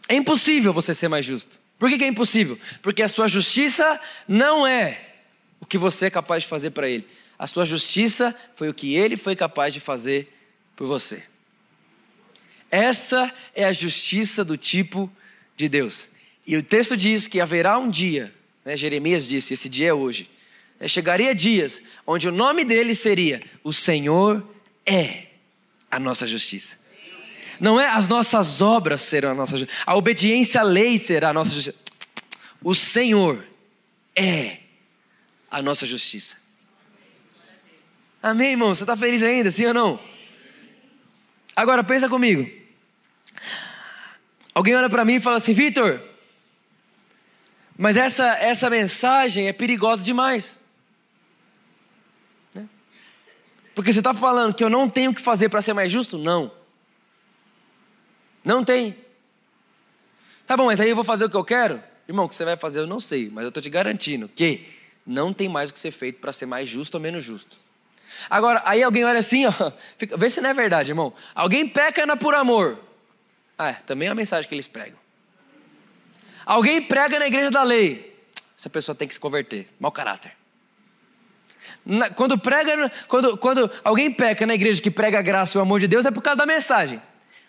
[0.07, 1.59] É impossível você ser mais justo.
[1.79, 2.57] Por que, que é impossível?
[2.81, 5.01] Porque a sua justiça não é
[5.59, 7.07] o que você é capaz de fazer para Ele.
[7.37, 10.33] A sua justiça foi o que Ele foi capaz de fazer
[10.75, 11.23] por você.
[12.73, 15.07] Essa é a justiça do tipo
[15.55, 16.09] de Deus.
[16.47, 18.33] E o texto diz que haverá um dia,
[18.65, 20.27] né, Jeremias disse, esse dia é hoje.
[20.79, 24.43] Né, chegaria dias onde o nome dele seria: O Senhor
[24.87, 25.27] é
[25.91, 26.79] a nossa justiça.
[27.59, 31.33] Não é as nossas obras serão a nossa justiça, a obediência à lei será a
[31.33, 31.77] nossa justiça.
[32.59, 33.45] O Senhor
[34.15, 34.57] é
[35.51, 36.37] a nossa justiça.
[38.19, 38.73] Amém, irmão?
[38.73, 39.99] Você está feliz ainda, sim ou não?
[41.55, 42.62] Agora pensa comigo.
[44.53, 46.01] Alguém olha para mim e fala assim: Vitor,
[47.77, 50.59] mas essa, essa mensagem é perigosa demais.
[52.53, 52.67] Né?
[53.73, 56.17] Porque você está falando que eu não tenho o que fazer para ser mais justo?
[56.17, 56.51] Não.
[58.43, 58.95] Não tem.
[60.45, 61.81] Tá bom, mas aí eu vou fazer o que eu quero?
[62.07, 64.67] Irmão, o que você vai fazer eu não sei, mas eu estou te garantindo que
[65.05, 67.57] não tem mais o que ser feito para ser mais justo ou menos justo.
[68.29, 69.51] Agora, aí alguém olha assim, ó,
[69.97, 71.13] fica, vê se não é verdade, irmão.
[71.33, 72.77] Alguém peca na por amor.
[73.63, 74.99] Ah, é, também é a mensagem que eles pregam.
[76.45, 78.13] Alguém prega na igreja da lei.
[78.59, 79.69] Essa pessoa tem que se converter.
[79.79, 80.33] Mau caráter.
[81.85, 85.61] Na, quando prega, quando, quando alguém peca na igreja que prega a graça e o
[85.61, 87.01] amor de Deus, é por causa da mensagem.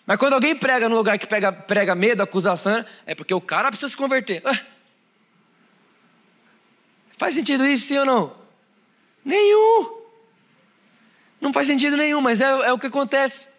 [0.05, 3.67] Mas quando alguém prega no lugar que prega, prega medo, acusação, é porque o cara
[3.67, 4.41] precisa se converter.
[4.45, 4.61] Ah.
[7.17, 8.37] Faz sentido isso, sim ou não?
[9.25, 10.01] Nenhum.
[11.41, 13.49] Não faz sentido nenhum, mas é, é o que acontece.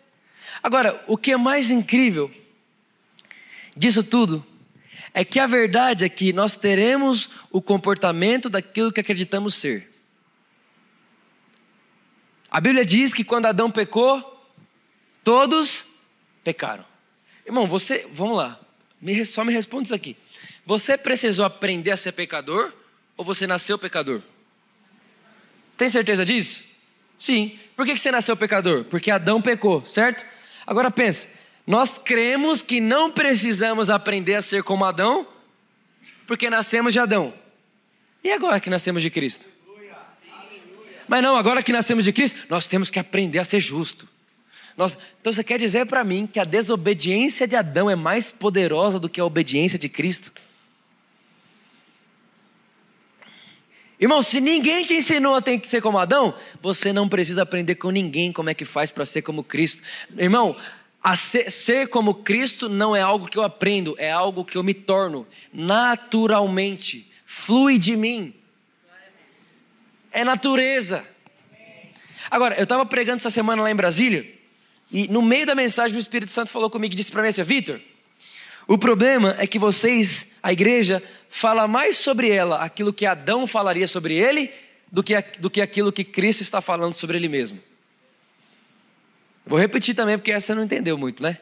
[0.63, 2.33] Agora, o que é mais incrível
[3.77, 4.45] disso tudo
[5.13, 9.91] é que a verdade é que nós teremos o comportamento daquilo que acreditamos ser.
[12.51, 14.51] A Bíblia diz que quando Adão pecou,
[15.25, 15.85] todos
[16.45, 16.85] pecaram.
[17.45, 18.61] Irmão, você, vamos lá,
[19.01, 20.17] me, só me responde isso aqui.
[20.65, 22.73] Você precisou aprender a ser pecador
[23.17, 24.21] ou você nasceu pecador?
[25.77, 26.65] Tem certeza disso?
[27.19, 27.59] Sim.
[27.77, 28.85] Por que você nasceu pecador?
[28.85, 30.25] Porque Adão pecou, certo?
[30.67, 31.29] Agora pense,
[31.67, 35.27] nós cremos que não precisamos aprender a ser como Adão,
[36.27, 37.35] porque nascemos de Adão.
[38.23, 39.47] E agora que nascemos de Cristo?
[41.09, 44.09] Mas não, agora que nascemos de Cristo, nós temos que aprender a ser justo.
[44.77, 48.99] Nós, então você quer dizer para mim que a desobediência de Adão é mais poderosa
[48.99, 50.33] do que a obediência de Cristo?
[53.99, 57.77] Irmão, se ninguém te ensinou a ter que ser como Adão, você não precisa aprender
[57.77, 59.83] com ninguém como é que faz para ser como Cristo.
[60.19, 60.55] Irmão,
[61.15, 64.75] ser, ser, como Cristo não é algo que eu aprendo, é algo que eu me
[64.75, 68.35] torno naturalmente, flui de mim.
[70.11, 71.07] É natureza.
[72.29, 74.29] Agora, eu estava pregando essa semana lá em Brasília,
[74.91, 77.45] e no meio da mensagem o Espírito Santo falou comigo e disse para mim assim:
[77.45, 77.81] Vitor,
[78.67, 83.87] o problema é que vocês, a igreja, fala mais sobre ela aquilo que Adão falaria
[83.87, 84.51] sobre ele
[84.91, 87.61] do que, do que aquilo que Cristo está falando sobre ele mesmo.
[89.47, 91.39] Vou repetir também, porque essa não entendeu muito, né?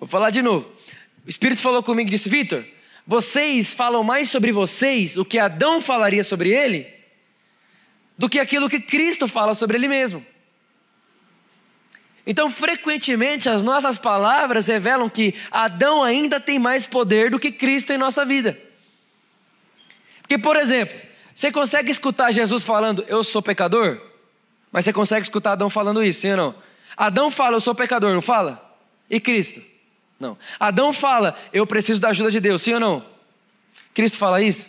[0.00, 0.72] Vou falar de novo.
[1.26, 2.64] O Espírito falou comigo e disse: Vitor,
[3.06, 6.86] vocês falam mais sobre vocês, o que Adão falaria sobre ele,
[8.16, 10.24] do que aquilo que Cristo fala sobre ele mesmo.
[12.26, 17.92] Então, frequentemente, as nossas palavras revelam que Adão ainda tem mais poder do que Cristo
[17.92, 18.58] em nossa vida.
[20.22, 20.98] Porque, por exemplo,
[21.34, 24.00] você consegue escutar Jesus falando, Eu sou pecador?
[24.72, 26.54] Mas você consegue escutar Adão falando isso, sim ou não?
[26.96, 28.76] Adão fala, Eu sou pecador, não fala?
[29.10, 29.62] E Cristo?
[30.18, 30.38] Não.
[30.58, 33.04] Adão fala, Eu preciso da ajuda de Deus, sim ou não?
[33.92, 34.68] Cristo fala isso?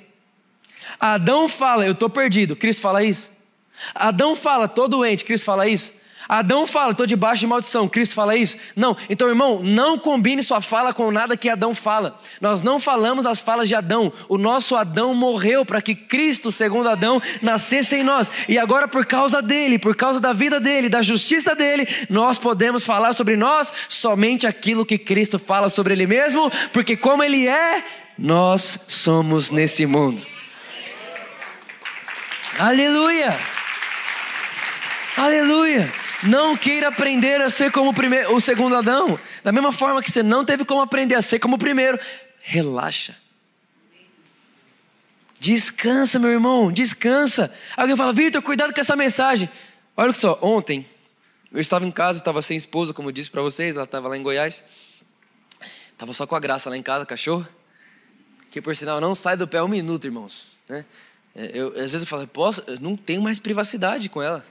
[1.00, 3.30] Adão fala, Eu estou perdido, Cristo fala isso?
[3.94, 5.94] Adão fala, Estou doente, Cristo fala isso?
[6.28, 7.88] Adão fala, estou debaixo de maldição.
[7.88, 8.58] Cristo fala isso?
[8.76, 8.96] Não.
[9.10, 12.20] Então, irmão, não combine sua fala com nada que Adão fala.
[12.42, 14.12] Nós não falamos as falas de Adão.
[14.28, 18.30] O nosso Adão morreu para que Cristo, segundo Adão, nascesse em nós.
[18.48, 22.84] E agora, por causa dele, por causa da vida dele, da justiça dele, nós podemos
[22.84, 27.84] falar sobre nós somente aquilo que Cristo fala sobre ele mesmo, porque como ele é,
[28.18, 30.26] nós somos nesse mundo.
[32.58, 33.38] Aleluia!
[35.18, 36.05] Aleluia!
[36.28, 39.20] Não queira aprender a ser como o, primeiro, o segundo Adão.
[39.44, 42.00] Da mesma forma que você não teve como aprender a ser como o primeiro.
[42.42, 43.16] Relaxa.
[45.40, 47.54] Descansa, meu irmão, descansa.
[47.78, 49.50] Alguém fala, Vitor, cuidado com essa mensagem.
[49.96, 50.88] Olha só, ontem
[51.52, 54.18] eu estava em casa, estava sem esposa, como eu disse para vocês, ela estava lá
[54.18, 54.64] em Goiás.
[55.92, 57.48] Estava só com a graça lá em casa, cachorro.
[58.52, 60.48] Que por sinal não sai do pé um minuto, irmãos.
[60.68, 60.86] Né?
[61.36, 64.46] Eu, às vezes eu falo, posso, eu não tenho mais privacidade com ela.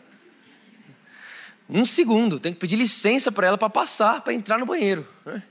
[1.68, 5.06] Um segundo, tem que pedir licença para ela para passar, para entrar no banheiro.
[5.24, 5.42] Né?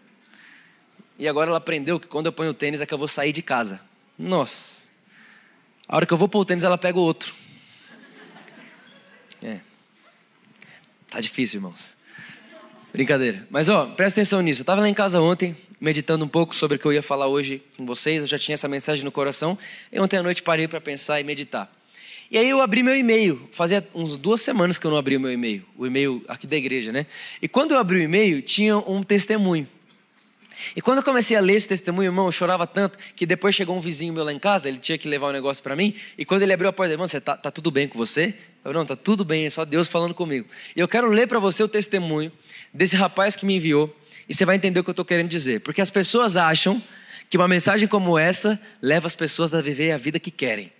[1.17, 3.31] E agora ela aprendeu que quando eu ponho o tênis é que eu vou sair
[3.31, 3.81] de casa.
[4.17, 4.83] Nossa.
[5.87, 7.33] A hora que eu vou pôr o tênis, ela pega o outro.
[9.41, 9.59] É.
[11.09, 11.93] Tá difícil, irmãos.
[12.91, 13.45] Brincadeira.
[13.49, 14.61] Mas ó, presta atenção nisso.
[14.61, 17.27] Eu estava lá em casa ontem, meditando um pouco sobre o que eu ia falar
[17.27, 18.21] hoje com vocês.
[18.21, 19.57] Eu já tinha essa mensagem no coração.
[19.91, 21.71] E ontem à noite parei para pensar e meditar.
[22.33, 23.47] E aí eu abri meu e-mail.
[23.51, 26.55] Fazia uns duas semanas que eu não abri o meu e-mail, o e-mail aqui da
[26.55, 27.05] igreja, né?
[27.39, 29.67] E quando eu abri o e-mail, tinha um testemunho.
[30.75, 33.77] E quando eu comecei a ler esse testemunho, irmão, eu chorava tanto que depois chegou
[33.77, 36.25] um vizinho meu lá em casa, ele tinha que levar um negócio para mim, e
[36.25, 38.33] quando ele abriu a porta, irmão, você tá, tá tudo bem com você?
[38.65, 40.47] Eu não, tá tudo bem, é só Deus falando comigo.
[40.75, 42.31] E eu quero ler para você o testemunho
[42.73, 43.95] desse rapaz que me enviou,
[44.27, 45.59] e você vai entender o que eu estou querendo dizer.
[45.59, 46.81] Porque as pessoas acham
[47.29, 50.71] que uma mensagem como essa leva as pessoas a viver a vida que querem,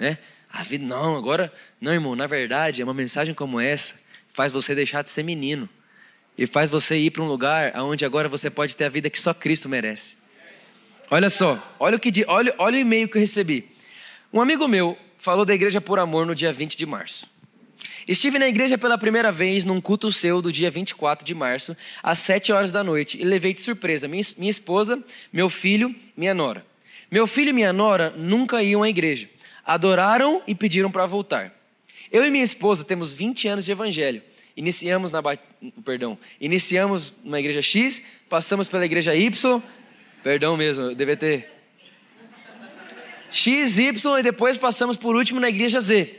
[0.00, 0.18] né?
[0.52, 3.94] A vida, não, agora, não, irmão, na verdade, é uma mensagem como essa
[4.32, 5.68] faz você deixar de ser menino
[6.36, 9.20] e faz você ir para um lugar onde agora você pode ter a vida que
[9.20, 10.16] só Cristo merece.
[11.10, 13.68] Olha só, olha o que olha, olha o e-mail que eu recebi.
[14.32, 17.26] Um amigo meu falou da igreja por amor no dia 20 de março.
[18.06, 22.20] Estive na igreja pela primeira vez num culto seu do dia 24 de março, às
[22.20, 26.64] 7 horas da noite, e levei de surpresa minha, minha esposa, meu filho, minha nora.
[27.10, 29.28] Meu filho e minha nora nunca iam à igreja
[29.68, 31.54] adoraram e pediram para voltar.
[32.10, 34.22] Eu e minha esposa temos 20 anos de evangelho.
[34.56, 35.22] Iniciamos na
[35.84, 39.62] perdão, iniciamos na igreja X, passamos pela igreja Y,
[40.22, 41.48] perdão mesmo, eu ter
[43.30, 46.12] X, Y e depois passamos por último na igreja Z.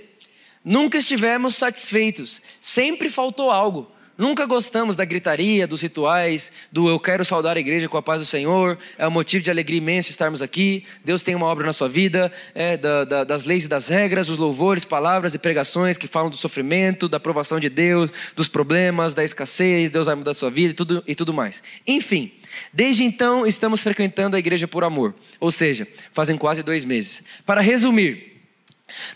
[0.63, 3.91] Nunca estivemos satisfeitos, sempre faltou algo.
[4.19, 8.19] Nunca gostamos da gritaria, dos rituais, do eu quero saudar a igreja com a paz
[8.19, 10.83] do Senhor, é um motivo de alegria imensa estarmos aqui.
[11.05, 14.27] Deus tem uma obra na sua vida, é, da, da, das leis e das regras,
[14.27, 19.15] os louvores, palavras e pregações que falam do sofrimento, da aprovação de Deus, dos problemas,
[19.15, 21.63] da escassez, Deus vai mudar a sua vida e tudo, e tudo mais.
[21.87, 22.29] Enfim,
[22.73, 27.23] desde então estamos frequentando a igreja por amor, ou seja, fazem quase dois meses.
[27.45, 28.33] Para resumir,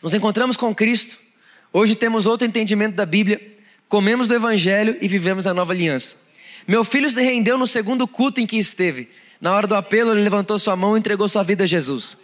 [0.02, 1.18] nos encontramos com Cristo,
[1.74, 3.52] hoje temos outro entendimento da Bíblia
[3.94, 6.16] comemos do Evangelho e vivemos a nova aliança.
[6.68, 9.08] Meu filho se rendeu no segundo culto em que esteve.
[9.40, 12.18] Na hora do apelo, ele levantou sua mão e entregou sua vida a Jesus.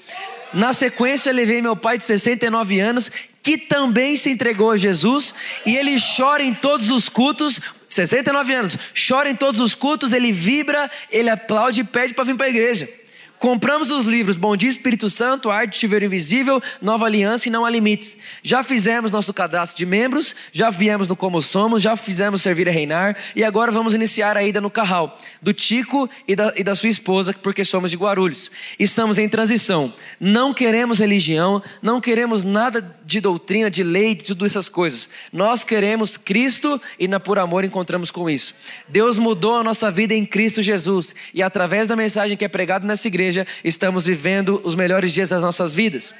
[0.52, 3.12] Na sequência, levei meu pai de 69 anos,
[3.44, 8.76] que também se entregou a Jesus, e ele chora em todos os cultos, 69 anos,
[9.08, 12.50] chora em todos os cultos, ele vibra, ele aplaude e pede para vir para a
[12.50, 12.90] igreja.
[13.40, 17.64] Compramos os livros Bom Dia Espírito Santo, Arte de Chiveiro Invisível, Nova Aliança e Não
[17.64, 18.18] Há Limites.
[18.44, 22.72] Já fizemos nosso cadastro de membros, já viemos no Como Somos, já fizemos Servir a
[22.72, 26.76] Reinar e agora vamos iniciar a ida no Carral, do Tico e da, e da
[26.76, 28.52] sua esposa, porque somos de Guarulhos.
[28.78, 29.94] Estamos em transição.
[30.20, 35.10] Não queremos religião, não queremos nada de doutrina, de lei, de tudo essas coisas.
[35.34, 38.54] Nós queremos Cristo e na Por Amor encontramos com isso.
[38.88, 42.86] Deus mudou a nossa vida em Cristo Jesus e através da mensagem que é pregada
[42.86, 46.14] nessa igreja, estamos vivendo os melhores dias das nossas vidas.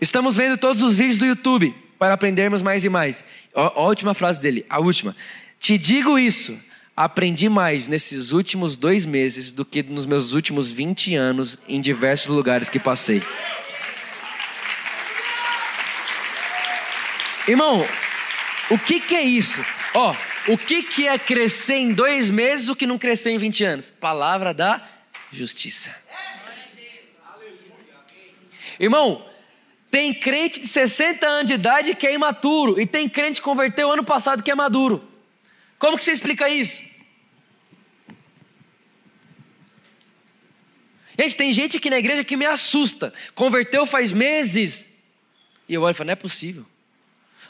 [0.00, 3.24] Estamos vendo todos os vídeos do YouTube para aprendermos mais e mais.
[3.52, 5.16] a última frase dele, a última.
[5.58, 6.56] Te digo isso,
[6.96, 12.28] aprendi mais nesses últimos dois meses do que nos meus últimos 20 anos em diversos
[12.28, 13.20] lugares que passei.
[17.46, 17.86] Irmão,
[18.70, 19.64] o que, que é isso?
[19.94, 20.14] Ó,
[20.48, 23.90] o que, que é crescer em dois meses o que não crescer em 20 anos?
[23.90, 24.86] Palavra da
[25.32, 25.94] justiça.
[28.78, 29.26] Irmão,
[29.90, 33.92] tem crente de 60 anos de idade que é imaturo, e tem crente que converteu
[33.92, 35.06] ano passado que é maduro.
[35.78, 36.80] Como que você explica isso?
[41.18, 43.12] Gente, tem gente aqui na igreja que me assusta.
[43.34, 44.88] Converteu faz meses.
[45.68, 46.64] E eu olho e falo, não é possível.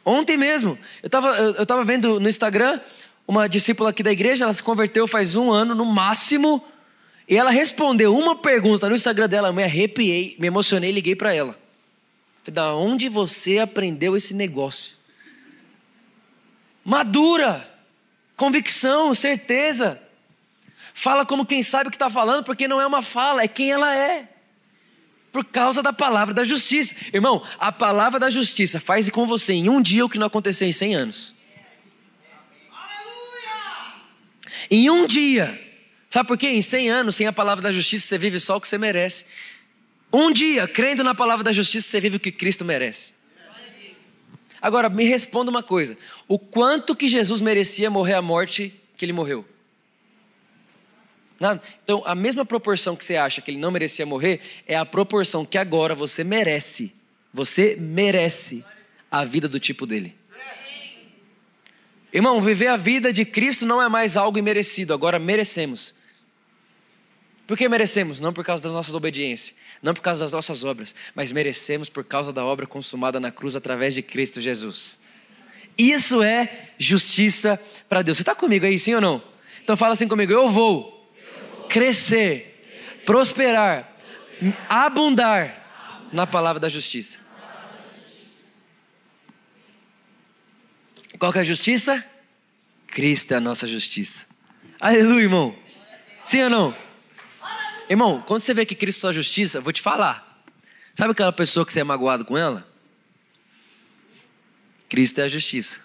[0.04, 2.80] Ontem mesmo, eu estava eu, eu vendo no Instagram
[3.26, 6.64] uma discípula aqui da igreja, ela se converteu faz um ano no máximo.
[7.28, 11.14] E ela respondeu uma pergunta no Instagram dela, eu me arrepiei, me emocionei e liguei
[11.14, 11.56] para ela.
[12.46, 14.96] Da onde você aprendeu esse negócio?
[16.84, 17.70] Madura,
[18.36, 20.02] convicção, certeza.
[20.92, 23.70] Fala como quem sabe o que está falando, porque não é uma fala, é quem
[23.70, 24.28] ela é.
[25.32, 26.94] Por causa da palavra da justiça.
[27.12, 30.68] Irmão, a palavra da justiça faz com você em um dia o que não aconteceu
[30.68, 31.34] em cem anos.
[34.70, 35.58] Em um dia
[36.12, 36.48] Sabe por quê?
[36.48, 39.24] Em 100 anos, sem a palavra da justiça, você vive só o que você merece.
[40.12, 43.14] Um dia, crendo na palavra da justiça, você vive o que Cristo merece.
[44.60, 45.96] Agora, me responda uma coisa:
[46.28, 49.42] o quanto que Jesus merecia morrer a morte que ele morreu?
[51.42, 51.60] Nada.
[51.82, 55.44] Então, a mesma proporção que você acha que ele não merecia morrer, é a proporção
[55.44, 56.94] que agora você merece.
[57.34, 58.64] Você merece
[59.10, 60.14] a vida do tipo dele.
[62.12, 65.92] Irmão, viver a vida de Cristo não é mais algo imerecido, agora merecemos.
[67.44, 68.20] Por que merecemos?
[68.20, 69.52] Não por causa das nossas obediências,
[69.82, 73.56] não por causa das nossas obras, mas merecemos por causa da obra consumada na cruz
[73.56, 74.96] através de Cristo Jesus.
[75.76, 78.18] Isso é justiça para Deus.
[78.18, 79.32] Você está comigo aí, sim ou não?
[79.62, 80.91] Então fala assim comigo: eu vou, eu vou
[81.72, 83.90] crescer, prosperar,
[84.68, 85.60] abundar,
[86.12, 87.18] na palavra da justiça.
[91.18, 92.04] Qual que é a justiça?
[92.86, 94.26] Cristo é a nossa justiça.
[94.78, 95.56] Aleluia, irmão.
[96.22, 96.76] Sim ou não?
[97.88, 100.44] Irmão, quando você vê que Cristo é a justiça, vou te falar.
[100.94, 102.68] Sabe aquela pessoa que você é magoado com ela?
[104.90, 105.80] Cristo é a justiça.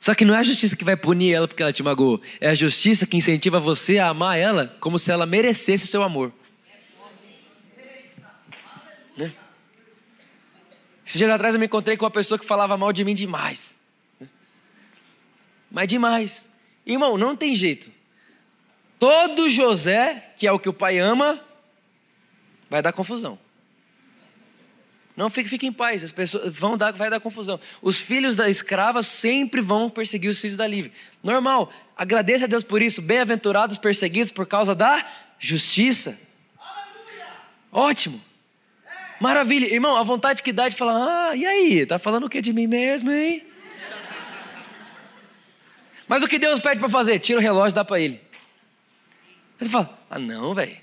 [0.00, 2.20] Só que não é a justiça que vai punir ela porque ela te magoou.
[2.40, 6.02] É a justiça que incentiva você a amar ela como se ela merecesse o seu
[6.02, 6.32] amor.
[9.16, 9.32] Né?
[11.04, 13.76] Esses dias atrás eu me encontrei com uma pessoa que falava mal de mim demais.
[14.20, 14.28] Né?
[15.70, 16.44] Mas demais.
[16.86, 17.90] Irmão, não tem jeito.
[18.98, 21.40] Todo José, que é o que o pai ama,
[22.70, 23.38] vai dar confusão.
[25.18, 27.58] Não fique, fique em paz, as pessoas vão dar, vai dar confusão.
[27.82, 30.92] Os filhos da escrava sempre vão perseguir os filhos da livre.
[31.24, 31.72] Normal.
[31.96, 33.02] Agradeça a Deus por isso.
[33.02, 35.04] Bem-aventurados perseguidos por causa da
[35.36, 36.16] justiça.
[37.72, 38.22] Ótimo.
[39.20, 39.66] Maravilha.
[39.66, 41.84] Irmão, a vontade que dá de falar, ah, e aí?
[41.84, 43.44] Tá falando o que de mim mesmo, hein?
[46.06, 47.18] Mas o que Deus pede para fazer?
[47.18, 48.22] Tira o relógio e dá para ele.
[49.60, 50.76] Aí você fala, ah não, velho.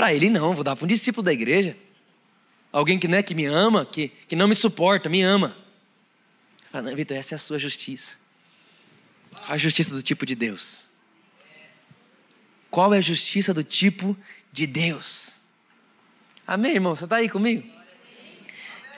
[0.00, 1.76] Para ele, não, vou dar para um discípulo da igreja.
[2.72, 5.54] Alguém que, né, que me ama, que, que não me suporta, me ama.
[6.72, 8.14] Fala, Vitor, essa é a sua justiça.
[9.46, 10.86] A justiça do tipo de Deus.
[12.70, 14.16] Qual é a justiça do tipo
[14.50, 15.34] de Deus?
[16.46, 16.94] Amém, irmão?
[16.94, 17.70] Você está aí comigo?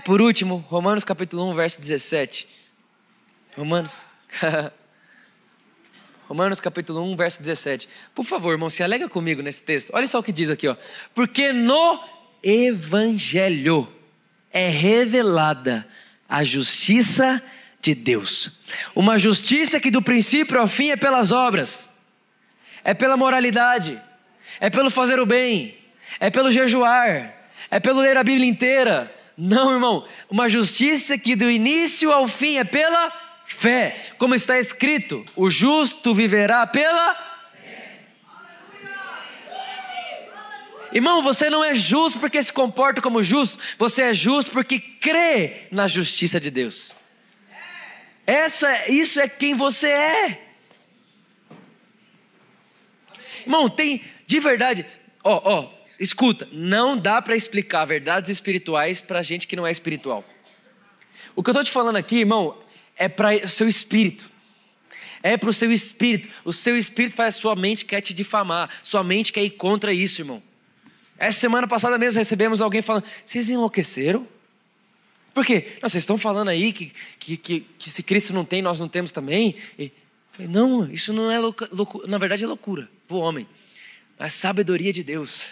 [0.05, 2.47] Por último, Romanos capítulo 1, verso 17.
[3.57, 4.03] Romanos.
[6.33, 7.87] Romanos capítulo 1, verso 17.
[8.15, 9.91] Por favor, irmão, se alega comigo nesse texto.
[9.93, 10.75] Olha só o que diz aqui, ó.
[11.15, 12.03] Porque no
[12.43, 13.87] evangelho
[14.51, 15.87] é revelada
[16.27, 17.43] a justiça
[17.83, 18.51] de Deus.
[18.95, 21.93] Uma justiça que do princípio ao fim é pelas obras,
[22.83, 24.01] é pela moralidade,
[24.59, 25.77] é pelo fazer o bem,
[26.19, 27.35] é pelo jejuar,
[27.71, 29.15] é pelo ler a Bíblia inteira.
[29.37, 33.13] Não, irmão, uma justiça que do início ao fim é pela
[33.53, 38.01] fé, como está escrito: o justo viverá pela fé.
[40.93, 45.67] Irmão, você não é justo porque se comporta como justo, você é justo porque crê
[45.71, 46.95] na justiça de Deus.
[48.27, 50.49] Essa, isso é quem você é.
[53.41, 54.87] Irmão, tem de verdade,
[55.25, 60.25] ó, ó, escuta, não dá para explicar verdades espirituais para gente que não é espiritual.
[61.35, 62.62] O que eu estou te falando aqui, irmão,
[62.97, 64.31] é para o seu espírito.
[65.23, 66.29] É para o seu espírito.
[66.45, 68.69] O seu espírito faz a sua mente quer te difamar.
[68.83, 70.43] Sua mente quer ir contra isso, irmão.
[71.17, 74.27] Essa semana passada mesmo recebemos alguém falando: vocês enlouqueceram?
[75.33, 75.79] Por quê?
[75.81, 78.89] Não, vocês estão falando aí que, que, que, que, se Cristo não tem, nós não
[78.89, 79.57] temos também.
[79.79, 79.91] E,
[80.33, 82.07] falei, não, isso não é loucura.
[82.07, 83.47] Na verdade é loucura para o homem.
[84.19, 85.47] Mas é sabedoria de Deus.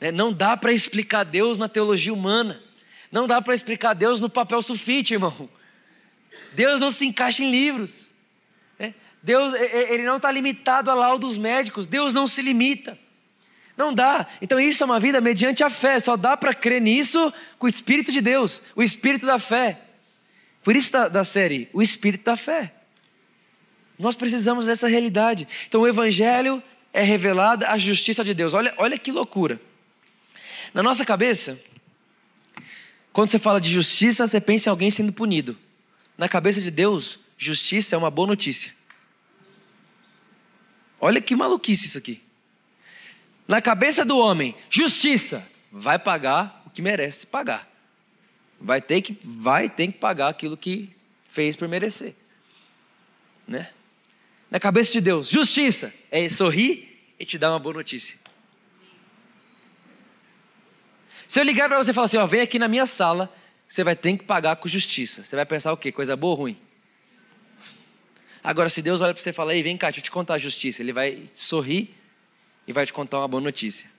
[0.00, 0.10] Né?
[0.10, 2.60] Não dá para explicar Deus na teologia humana.
[3.10, 5.48] Não dá para explicar Deus no papel sulfite, irmão.
[6.54, 8.10] Deus não se encaixa em livros.
[8.78, 8.94] Né?
[9.22, 11.86] Deus, ele não está limitado a laudos médicos.
[11.86, 12.98] Deus não se limita.
[13.76, 14.26] Não dá.
[14.40, 15.98] Então isso é uma vida mediante a fé.
[15.98, 19.80] Só dá para crer nisso com o Espírito de Deus, o Espírito da fé.
[20.62, 22.72] Por isso da, da série, o Espírito da fé.
[23.98, 25.48] Nós precisamos dessa realidade.
[25.66, 28.54] Então o Evangelho é revelada a justiça de Deus.
[28.54, 29.60] Olha, olha que loucura.
[30.74, 31.58] Na nossa cabeça,
[33.12, 35.56] quando você fala de justiça, você pensa em alguém sendo punido.
[36.16, 38.74] Na cabeça de Deus, justiça é uma boa notícia.
[41.00, 42.22] Olha que maluquice isso aqui.
[43.48, 47.68] Na cabeça do homem, justiça, vai pagar o que merece pagar.
[48.60, 50.94] Vai ter que, vai ter que pagar aquilo que
[51.28, 52.14] fez por merecer.
[53.48, 53.70] Né?
[54.50, 58.16] Na cabeça de Deus, justiça é sorrir e te dar uma boa notícia.
[61.26, 63.32] Se eu ligar para você e falar assim, ó, vem aqui na minha sala,
[63.72, 65.24] você vai ter que pagar com justiça.
[65.24, 65.90] Você vai pensar o quê?
[65.90, 66.60] Coisa boa ou ruim?
[68.44, 70.34] Agora, se Deus olha para você e fala, ei, vem cá, deixa eu te contar
[70.34, 71.94] a justiça, Ele vai sorrir
[72.66, 73.90] e vai te contar uma boa notícia.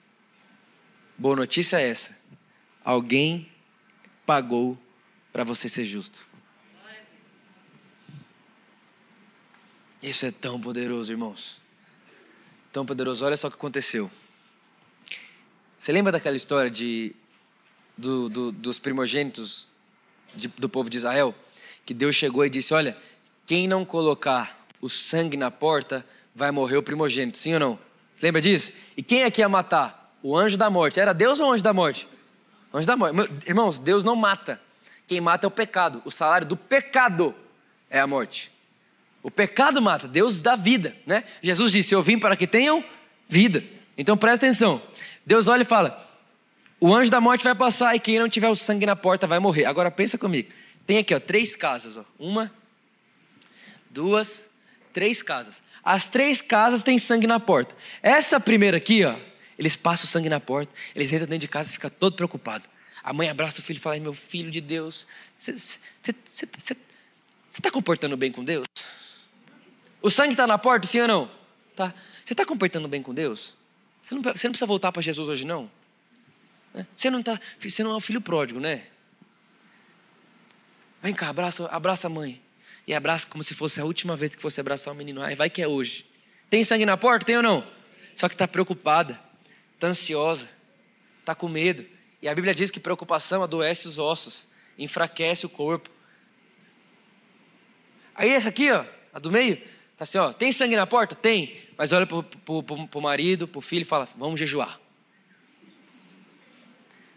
[1.17, 2.15] Boa notícia é essa:
[2.85, 3.49] alguém
[4.27, 4.77] pagou
[5.31, 6.23] para você ser justo.
[10.03, 11.59] Isso é tão poderoso, irmãos.
[12.71, 13.25] Tão poderoso.
[13.25, 14.11] Olha só o que aconteceu.
[15.79, 17.15] Você lembra daquela história de,
[17.97, 19.67] do, do, dos primogênitos
[20.35, 21.33] de, do povo de Israel?
[21.85, 22.97] Que Deus chegou e disse: Olha,
[23.45, 27.79] quem não colocar o sangue na porta vai morrer o primogênito, sim ou não?
[28.21, 28.71] Lembra disso?
[28.95, 30.17] E quem é que ia matar?
[30.21, 30.99] O anjo da morte.
[30.99, 32.07] Era Deus ou o anjo da morte?
[32.71, 33.15] O anjo da morte.
[33.45, 34.61] Irmãos, Deus não mata.
[35.05, 36.01] Quem mata é o pecado.
[36.05, 37.35] O salário do pecado
[37.89, 38.51] é a morte.
[39.21, 41.23] O pecado mata, Deus dá vida, né?
[41.41, 42.83] Jesus disse: Eu vim para que tenham
[43.27, 43.63] vida.
[43.97, 44.81] Então presta atenção.
[45.25, 46.12] Deus olha e fala:
[46.83, 49.39] O anjo da morte vai passar e quem não tiver o sangue na porta vai
[49.39, 49.63] morrer.
[49.63, 50.51] Agora pensa comigo.
[50.85, 52.03] Tem aqui, ó, três casas, ó.
[52.19, 52.53] Uma,
[53.89, 54.49] duas,
[54.91, 55.61] três casas.
[55.81, 57.73] As três casas têm sangue na porta.
[58.01, 59.15] Essa primeira aqui, ó,
[59.57, 62.65] eles passam o sangue na porta, eles entram dentro de casa e ficam todo preocupado.
[63.01, 65.07] A mãe abraça o filho e fala: Meu filho de Deus,
[65.39, 65.79] você
[67.49, 68.65] está comportando bem com Deus?
[70.01, 71.31] O sangue está na porta, sim ou não?
[71.77, 71.93] Tá.
[72.25, 73.53] Você está comportando bem com Deus?
[74.03, 75.71] Você não, você não precisa voltar para Jesus hoje, não?
[76.73, 76.85] É?
[76.95, 78.83] Você não, tá, você não é o filho pródigo, né?
[81.01, 82.41] Vem cá, abraça, abraça a mãe
[82.87, 85.21] e abraça como se fosse a última vez que fosse abraçar o menino.
[85.21, 86.05] Ai, vai que é hoje.
[86.49, 87.25] Tem sangue na porta?
[87.25, 87.67] Tem ou não?
[88.15, 89.19] Só que está preocupada,
[89.73, 90.49] está ansiosa,
[91.19, 91.85] está com medo.
[92.21, 94.47] E a Bíblia diz que preocupação adoece os ossos,
[94.77, 95.89] enfraquece o corpo.
[98.15, 99.57] Aí essa aqui, ó, a do meio,
[99.97, 101.15] tá assim, ó, tem sangue na porta?
[101.15, 101.57] Tem.
[101.77, 104.79] Mas olha pro, pro marido, pro filho e fala, vamos jejuar.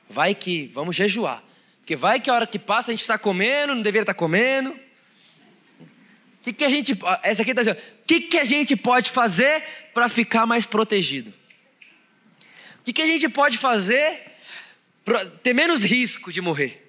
[0.08, 1.42] Vai que, vamos jejuar.
[1.80, 4.18] Porque vai que a hora que passa a gente está comendo, não deveria estar tá
[4.18, 4.74] comendo
[6.42, 6.96] que, que a gente.
[7.24, 7.78] Essa aqui está dizendo.
[7.78, 11.32] O que, que a gente pode fazer para ficar mais protegido?
[12.84, 14.22] que, que a gente pode fazer
[15.04, 16.88] para ter menos risco de morrer?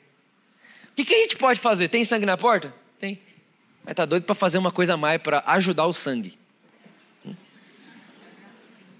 [0.91, 1.88] O que, que a gente pode fazer?
[1.88, 2.72] Tem sangue na porta?
[2.99, 3.20] Tem.
[3.84, 6.38] Mas tá doido para fazer uma coisa a mais para ajudar o sangue.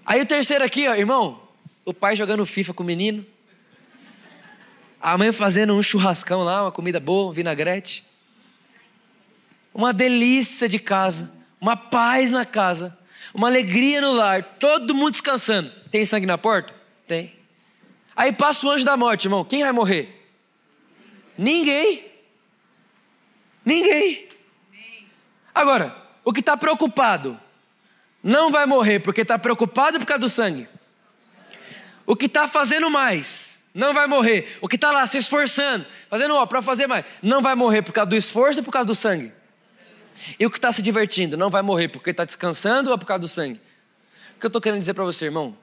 [0.04, 1.40] Aí o terceiro aqui, ó, irmão,
[1.84, 3.24] o pai jogando FIFA com o menino.
[5.00, 8.04] A mãe fazendo um churrascão lá, uma comida boa, um vinagrete.
[9.72, 12.98] Uma delícia de casa, uma paz na casa,
[13.32, 15.70] uma alegria no lar, todo mundo descansando.
[15.90, 16.74] Tem sangue na porta?
[17.06, 17.32] Tem.
[18.16, 19.44] Aí passa o anjo da morte, irmão.
[19.44, 20.26] Quem vai morrer?
[21.36, 22.04] Ninguém.
[23.64, 24.28] Ninguém.
[25.54, 27.38] Agora, o que está preocupado
[28.22, 30.68] não vai morrer porque está preocupado por causa do sangue.
[32.04, 34.58] O que está fazendo mais não vai morrer.
[34.60, 37.92] O que está lá se esforçando, fazendo ó para fazer mais, não vai morrer por
[37.92, 39.32] causa do esforço ou por causa do sangue.
[40.38, 43.20] E o que está se divertindo não vai morrer porque está descansando ou por causa
[43.20, 43.60] do sangue.
[44.36, 45.56] O que eu estou querendo dizer para você, irmão?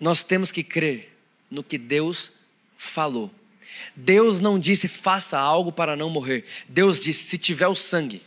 [0.00, 1.14] Nós temos que crer
[1.50, 2.32] no que Deus
[2.78, 3.30] falou.
[3.94, 6.46] Deus não disse faça algo para não morrer.
[6.66, 8.22] Deus disse se tiver o sangue.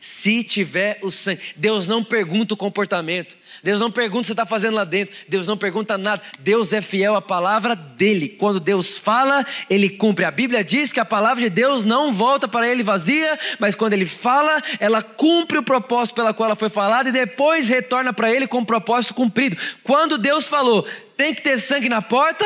[0.00, 4.32] Se tiver o sangue, Deus não pergunta o comportamento, Deus não pergunta o que você
[4.32, 8.28] está fazendo lá dentro, Deus não pergunta nada, Deus é fiel à palavra dele.
[8.28, 10.24] Quando Deus fala, ele cumpre.
[10.24, 13.92] A Bíblia diz que a palavra de Deus não volta para ele vazia, mas quando
[13.92, 18.30] ele fala, ela cumpre o propósito pela qual ela foi falada e depois retorna para
[18.30, 19.56] ele com o propósito cumprido.
[19.82, 20.86] Quando Deus falou,
[21.16, 22.44] tem que ter sangue na porta,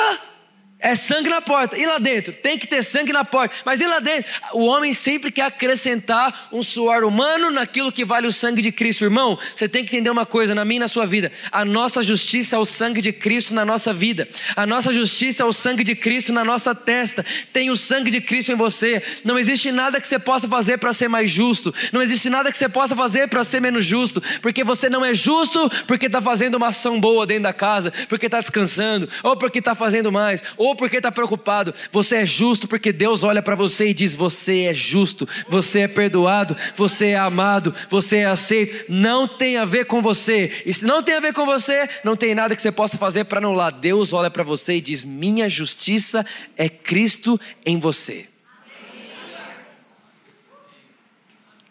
[0.80, 1.78] é sangue na porta.
[1.78, 2.32] E lá dentro?
[2.32, 3.54] Tem que ter sangue na porta.
[3.64, 4.30] Mas e lá dentro?
[4.52, 9.04] O homem sempre quer acrescentar um suor humano naquilo que vale o sangue de Cristo.
[9.04, 11.30] Irmão, você tem que entender uma coisa na minha e na sua vida.
[11.52, 14.28] A nossa justiça é o sangue de Cristo na nossa vida.
[14.56, 17.24] A nossa justiça é o sangue de Cristo na nossa testa.
[17.52, 19.02] Tem o sangue de Cristo em você.
[19.24, 21.74] Não existe nada que você possa fazer para ser mais justo.
[21.92, 24.22] Não existe nada que você possa fazer para ser menos justo.
[24.40, 28.26] Porque você não é justo porque está fazendo uma ação boa dentro da casa, porque
[28.26, 31.74] está descansando, ou porque está fazendo mais, ou ou porque está preocupado.
[31.90, 35.88] Você é justo porque Deus olha para você e diz: Você é justo, você é
[35.88, 38.86] perdoado, você é amado, você é aceito.
[38.88, 40.62] Não tem a ver com você.
[40.64, 43.24] E se não tem a ver com você, não tem nada que você possa fazer
[43.24, 43.72] para anular.
[43.72, 46.24] Deus olha para você e diz: Minha justiça
[46.56, 48.28] é Cristo em você.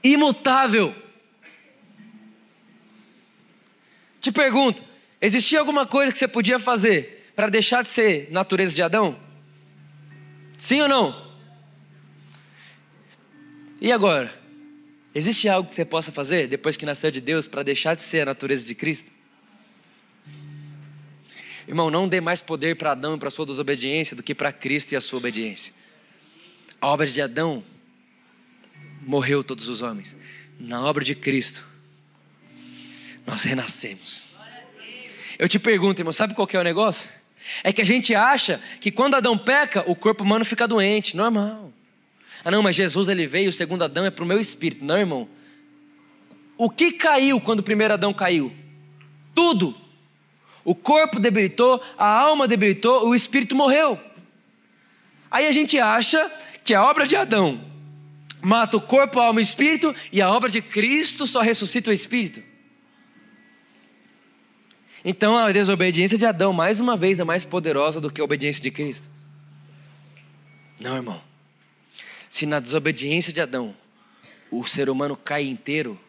[0.03, 0.93] Imutável.
[4.19, 4.83] Te pergunto:
[5.21, 9.17] existia alguma coisa que você podia fazer para deixar de ser natureza de Adão?
[10.57, 11.33] Sim ou não?
[13.79, 14.37] E agora?
[15.15, 18.23] Existe algo que você possa fazer depois que nasceu de Deus para deixar de ser
[18.23, 19.09] a natureza de Cristo?
[21.65, 24.91] Irmão, não dê mais poder para Adão e para sua desobediência do que para Cristo
[24.91, 25.73] e a sua obediência.
[26.81, 27.63] A obra de Adão
[29.01, 30.17] morreu todos os homens.
[30.59, 31.65] Na obra de Cristo,
[33.25, 34.27] nós renascemos.
[35.37, 37.18] Eu te pergunto, irmão, sabe qual é o negócio?
[37.63, 41.71] É que a gente acha que quando Adão peca, o corpo humano fica doente, normal.
[42.43, 44.85] Ah, não, mas Jesus ele veio, o segundo Adão é para o meu espírito.
[44.85, 45.27] Não, irmão.
[46.57, 48.51] O que caiu quando o primeiro Adão caiu?
[49.33, 49.75] Tudo.
[50.63, 53.99] O corpo debilitou, a alma debilitou, o espírito morreu.
[55.31, 56.31] Aí a gente acha
[56.63, 57.63] que a obra de Adão
[58.41, 61.89] mata o corpo, a alma e o espírito, e a obra de Cristo só ressuscita
[61.89, 62.48] o espírito.
[65.03, 68.61] Então a desobediência de Adão, mais uma vez, é mais poderosa do que a obediência
[68.61, 69.09] de Cristo.
[70.79, 71.21] Não, irmão.
[72.29, 73.75] Se na desobediência de Adão
[74.51, 75.99] o ser humano cai inteiro,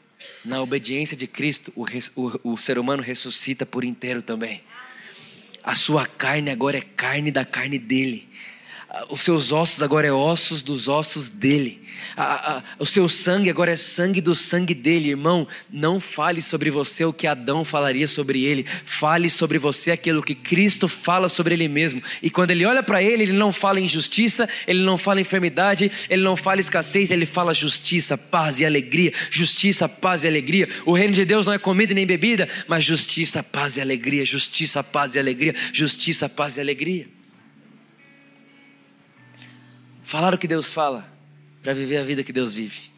[0.44, 1.84] na obediência de Cristo o,
[2.16, 4.62] o, o ser humano ressuscita por inteiro também.
[5.62, 8.28] A sua carne agora é carne da carne dele
[9.08, 11.80] os seus ossos agora é ossos dos ossos dele,
[12.16, 15.46] a, a, o seu sangue agora é sangue do sangue dele, irmão.
[15.70, 20.34] Não fale sobre você o que Adão falaria sobre ele, fale sobre você aquilo que
[20.34, 22.02] Cristo fala sobre ele mesmo.
[22.22, 26.22] E quando ele olha para ele, ele não fala injustiça, ele não fala enfermidade, ele
[26.22, 29.12] não fala escassez, ele fala justiça, paz e alegria.
[29.30, 30.68] Justiça, paz e alegria.
[30.84, 34.24] O reino de Deus não é comida nem bebida, mas justiça, paz e alegria.
[34.24, 35.54] Justiça, paz e alegria.
[35.72, 37.19] Justiça, paz e alegria.
[40.10, 41.08] Falar o que Deus fala
[41.62, 42.90] para viver a vida que Deus vive.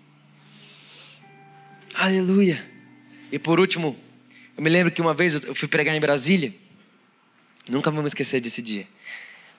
[1.93, 2.67] Aleluia.
[3.31, 3.95] E por último,
[4.57, 6.55] eu me lembro que uma vez eu fui pregar em Brasília.
[7.69, 8.89] Nunca vou me esquecer desse dia.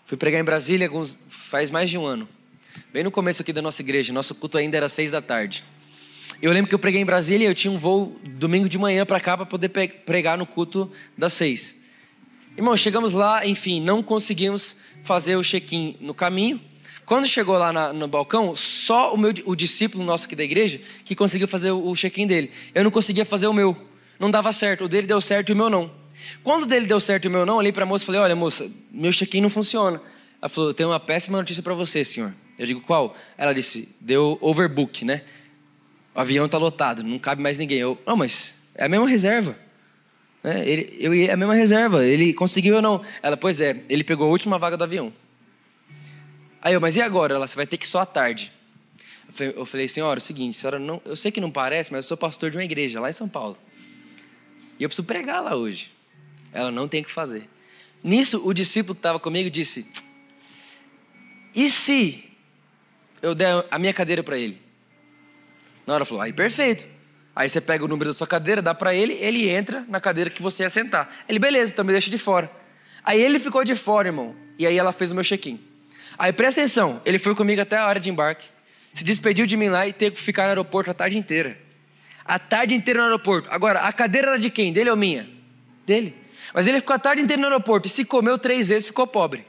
[0.04, 2.28] Fui pregar em Brasília alguns, faz mais de um ano.
[2.92, 4.12] Bem no começo aqui da nossa igreja.
[4.12, 5.64] Nosso culto ainda era seis da tarde.
[6.42, 9.06] Eu lembro que eu preguei em Brasília e eu tinha um voo domingo de manhã
[9.06, 11.76] para cá para poder pregar no culto das seis.
[12.58, 16.60] Irmão, chegamos lá, enfim, não conseguimos fazer o check-in no caminho.
[17.06, 20.80] Quando chegou lá na, no balcão, só o, meu, o discípulo nosso aqui da igreja
[21.04, 22.52] que conseguiu fazer o, o check-in dele.
[22.74, 23.76] Eu não conseguia fazer o meu.
[24.20, 24.86] Não dava certo.
[24.86, 25.92] O dele deu certo e o meu não.
[26.42, 28.22] Quando dele deu certo e o meu não, eu olhei para a moça e falei:
[28.22, 30.02] Olha, moça, meu check-in não funciona.
[30.42, 32.34] Ela falou: Eu tenho uma péssima notícia para você, senhor.
[32.58, 33.16] Eu digo: Qual?
[33.38, 35.24] Ela disse: Deu overbook, né?
[36.16, 37.80] O avião está lotado, não cabe mais ninguém.
[37.80, 39.58] Eu: Não, mas é a mesma reserva.
[40.44, 42.06] É, ele, eu é a mesma reserva.
[42.06, 43.02] Ele conseguiu ou não?
[43.22, 45.12] Ela: Pois é, ele pegou a última vaga do avião.
[46.64, 47.36] Aí eu: Mas e agora?
[47.36, 48.52] Ela: Você vai ter que ir só à tarde.
[49.56, 52.08] Eu falei: Senhora, é o seguinte, senhora não, eu sei que não parece, mas eu
[52.08, 53.58] sou pastor de uma igreja lá em São Paulo.
[54.80, 55.92] E eu preciso pregar lá hoje.
[56.54, 57.50] Ela não tem o que fazer.
[58.02, 59.86] Nisso, o discípulo que estava comigo disse:
[61.54, 62.24] E se
[63.22, 64.62] eu der a minha cadeira para ele?
[65.86, 66.94] Na hora falou: Aí perfeito.
[67.36, 70.30] Aí você pega o número da sua cadeira, dá para ele, ele entra na cadeira
[70.30, 71.26] que você ia sentar.
[71.28, 72.50] Ele, beleza, então me deixa de fora.
[73.04, 74.36] Aí ele ficou de fora, irmão.
[74.60, 75.73] E aí ela fez o meu check-in.
[76.18, 78.48] Aí presta atenção, ele foi comigo até a hora de embarque,
[78.94, 81.58] se despediu de mim lá e teve que ficar no aeroporto a tarde inteira.
[82.24, 83.50] A tarde inteira no aeroporto.
[83.52, 84.72] Agora, a cadeira era de quem?
[84.72, 85.28] Dele ou minha?
[85.86, 86.16] Dele.
[86.54, 89.46] Mas ele ficou a tarde inteira no aeroporto e se comeu três vezes, ficou pobre.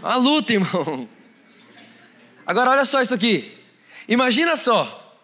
[0.00, 1.08] Uma luta, irmão.
[2.46, 3.58] Agora olha só isso aqui.
[4.08, 5.18] Imagina só.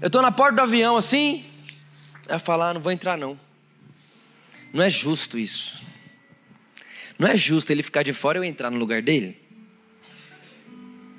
[0.00, 1.44] Eu estou na porta do avião assim.
[2.28, 3.38] Vai falar, ah, não vou entrar não.
[4.72, 5.82] Não é justo isso.
[7.18, 9.38] Não é justo ele ficar de fora e eu entrar no lugar dele.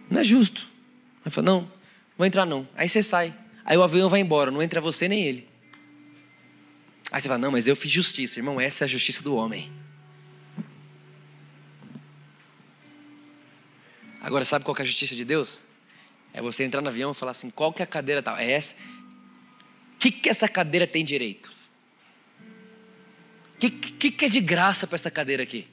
[0.10, 0.68] Não é justo.
[1.24, 1.72] Vai falar, não, não
[2.18, 2.68] vou entrar não.
[2.76, 3.34] Aí você sai.
[3.64, 5.48] Aí o avião vai embora, não entra você nem ele.
[7.12, 9.72] Aí você fala, não, mas eu fiz justiça, irmão, essa é a justiça do homem.
[14.22, 15.62] Agora, sabe qual é a justiça de Deus?
[16.34, 18.38] É você entrar no avião e falar assim, qual que é a cadeira tal?
[18.38, 18.76] É essa.
[18.76, 21.52] O que, que essa cadeira tem direito?
[23.62, 25.68] Que, que, que é de graça para essa cadeira aqui?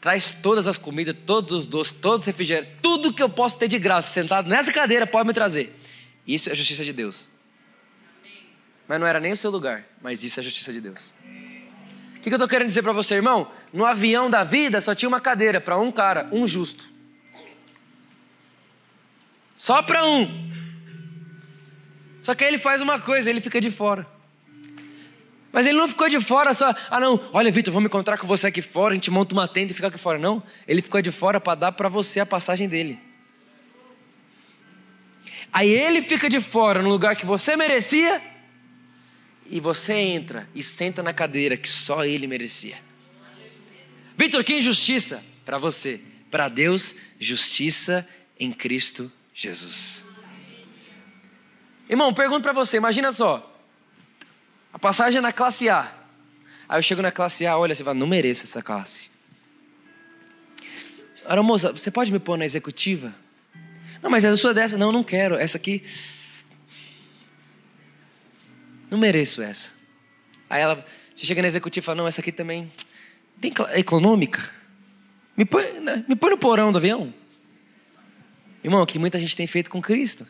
[0.00, 3.66] Traz todas as comidas, todos os doces, todos os refrigerantes, tudo que eu posso ter
[3.66, 5.76] de graça, sentado nessa cadeira, pode me trazer.
[6.24, 7.28] Isso é justiça de Deus.
[8.86, 11.00] Mas não era nem o seu lugar, mas isso é justiça de Deus.
[12.14, 13.50] O que, que eu estou querendo dizer para você, irmão?
[13.72, 16.88] No avião da vida só tinha uma cadeira para um cara, um justo.
[19.56, 20.48] Só para um.
[22.22, 24.06] Só que aí ele faz uma coisa, ele fica de fora.
[25.52, 28.46] Mas ele não ficou de fora só, ah não, olha Vitor, vamos encontrar com você
[28.46, 30.18] aqui fora, a gente monta uma tenda e fica aqui fora.
[30.18, 32.98] Não, ele ficou de fora para dar para você a passagem dele.
[35.52, 38.22] Aí ele fica de fora no lugar que você merecia,
[39.52, 42.78] e você entra e senta na cadeira que só ele merecia.
[44.16, 46.00] Vitor, que injustiça para você.
[46.30, 48.08] Para Deus, justiça
[48.40, 50.06] em Cristo Jesus.
[51.86, 53.51] Irmão, pergunto para você, imagina só.
[54.72, 55.92] A passagem é na classe A.
[56.68, 59.10] Aí eu chego na classe A, olha, você fala, não mereço essa classe.
[61.24, 63.14] Ora, moça, você pode me pôr na executiva?
[64.02, 64.76] Não, mas a sua dessa.
[64.76, 65.36] Não, não quero.
[65.36, 65.84] Essa aqui.
[68.90, 69.72] Não mereço essa.
[70.50, 72.70] Aí ela, você chega na executiva e fala: Não, essa aqui também.
[73.40, 74.42] Tem econômica?
[75.36, 77.14] Me põe, né, me põe no porão do avião.
[78.62, 80.26] Irmão, que muita gente tem feito com Cristo.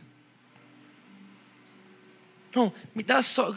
[2.55, 3.55] Não, me dá só.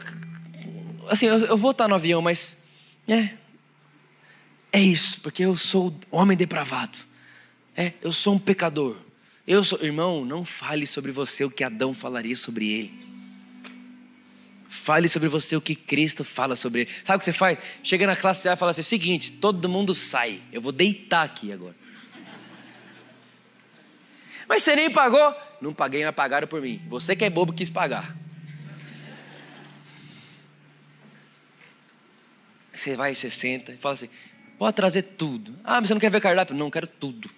[1.10, 2.58] Assim, eu, eu vou estar no avião, mas.
[3.08, 3.30] É.
[4.72, 6.97] É isso, porque eu sou homem depravado.
[7.76, 8.97] É, eu sou um pecador.
[9.47, 13.06] Eu sou, irmão, não fale sobre você o que Adão falaria sobre ele.
[14.68, 16.91] Fale sobre você o que Cristo fala sobre ele.
[17.03, 17.58] Sabe o que você faz?
[17.84, 20.41] Chega na classe A e fala assim: seguinte, todo mundo sai.
[20.51, 21.76] Eu vou deitar aqui agora.
[24.47, 25.34] Mas você nem pagou?
[25.62, 26.82] Não paguei, mas pagaram por mim.
[26.89, 28.16] Você que é bobo quis pagar.
[32.76, 34.10] Você vai, você senta e fala assim:
[34.58, 35.58] pode trazer tudo.
[35.64, 36.56] Ah, mas você não quer ver cardápio?
[36.56, 37.30] Não, quero tudo.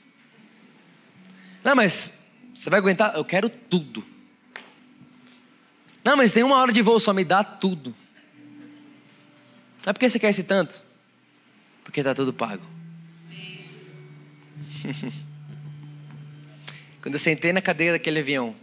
[1.64, 2.14] Não, mas
[2.54, 3.16] você vai aguentar?
[3.16, 4.06] Eu quero tudo.
[6.04, 7.96] Não, mas tem uma hora de voo, só me dá tudo.
[9.86, 10.82] Não é porque você quer esse tanto?
[11.84, 12.66] Porque está tudo pago.
[17.02, 18.56] Quando eu sentei na cadeira daquele avião,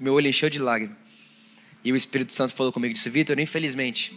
[0.00, 0.96] meu olho encheu de lágrimas.
[1.84, 4.12] E o Espírito Santo falou comigo, disse, Vitor, infelizmente,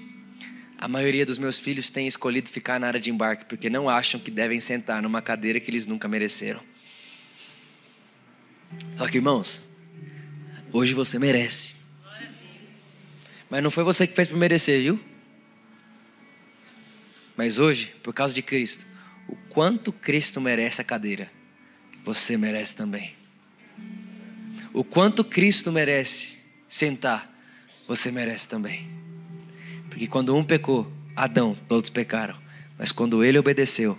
[0.78, 4.20] a maioria dos meus filhos tem escolhido ficar na área de embarque, porque não acham
[4.20, 6.62] que devem sentar numa cadeira que eles nunca mereceram.
[8.96, 9.62] Só que, irmãos,
[10.72, 11.76] hoje você merece.
[13.50, 15.00] Mas não foi você que fez por merecer, viu?
[17.36, 18.86] Mas hoje, por causa de Cristo,
[19.28, 21.32] o quanto Cristo merece a cadeira,
[22.04, 23.16] você merece também.
[24.74, 27.34] O quanto Cristo merece sentar,
[27.88, 29.07] você merece também.
[29.98, 30.86] Porque quando um pecou,
[31.16, 32.36] Adão, todos pecaram.
[32.78, 33.98] Mas quando ele obedeceu,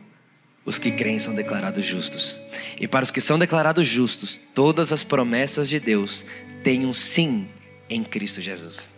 [0.64, 2.38] os que creem são declarados justos.
[2.78, 6.24] E para os que são declarados justos, todas as promessas de Deus
[6.62, 7.48] têm um sim
[7.90, 8.88] em Cristo Jesus.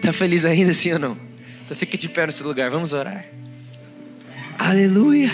[0.00, 1.18] Tá feliz ainda, sim ou não?
[1.64, 3.26] Então fica de pé seu lugar, vamos orar.
[4.56, 5.32] Aleluia.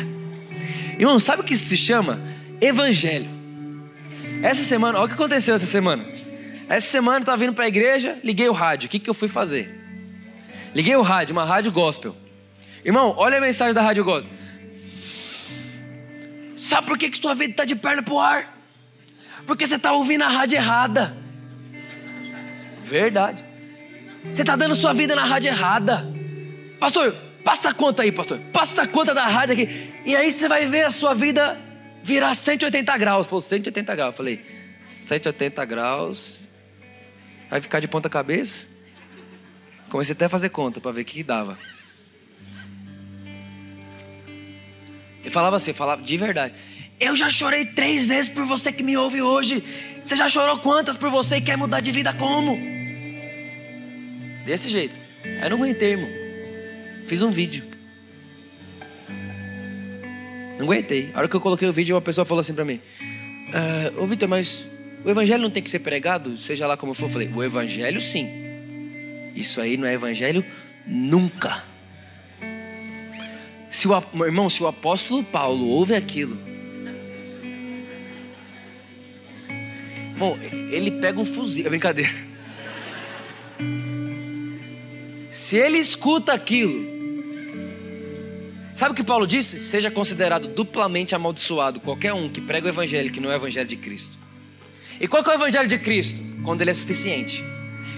[0.99, 2.19] Irmão, sabe o que isso se chama?
[2.63, 3.29] Evangelho.
[4.43, 6.03] Essa semana, olha o que aconteceu essa semana.
[6.67, 8.87] Essa semana eu estava vindo para a igreja, liguei o rádio.
[8.87, 9.85] O que, que eu fui fazer?
[10.77, 12.15] Liguei o rádio, uma rádio gospel.
[12.85, 14.31] Irmão, olha a mensagem da rádio gospel.
[16.55, 18.55] Sabe por que, que sua vida está de perna pro ar?
[19.47, 21.17] Porque você está ouvindo a rádio errada.
[22.85, 23.43] Verdade.
[24.25, 26.07] Você está dando sua vida na rádio errada.
[26.79, 28.39] Pastor, passa a conta aí, pastor.
[28.53, 29.95] Passa a conta da rádio aqui.
[30.05, 31.59] E aí você vai ver a sua vida
[32.05, 33.27] virar 180 graus.
[33.27, 34.13] Falou 180 graus.
[34.13, 34.45] Eu falei,
[34.93, 36.51] 180 graus.
[37.49, 38.76] Vai ficar de ponta cabeça?
[39.89, 41.59] Comecei até a fazer conta para ver o que, que dava.
[45.21, 46.55] Ele falava assim, falava de verdade.
[46.99, 49.63] Eu já chorei três vezes por você que me ouve hoje.
[50.03, 52.57] Você já chorou quantas por você e quer mudar de vida como?
[54.45, 54.95] Desse jeito.
[55.43, 56.09] Aí não aguentei, irmão.
[57.07, 57.65] Fiz um vídeo.
[60.59, 61.11] Não aguentei.
[61.13, 62.81] A hora que eu coloquei o vídeo, uma pessoa falou assim para mim:
[63.53, 64.67] ah, Ô Vitor, mas
[65.05, 67.07] o evangelho não tem que ser pregado, seja lá como for.
[67.07, 68.46] Eu falei: O evangelho sim.
[69.37, 70.45] Isso aí não é evangelho
[70.85, 71.63] nunca.
[73.71, 76.37] Se o, irmão, se o apóstolo Paulo ouve aquilo,
[80.17, 80.39] Bom,
[80.71, 81.67] ele pega um fuzil.
[81.67, 82.13] É brincadeira.
[85.31, 86.97] Se ele escuta aquilo.
[88.75, 89.61] Sabe o que Paulo disse?
[89.61, 93.69] Seja considerado duplamente amaldiçoado qualquer um que prega o evangelho que não é o evangelho
[93.69, 94.17] de Cristo.
[94.99, 96.19] E qual é o evangelho de Cristo?
[96.43, 97.43] Quando ele é suficiente.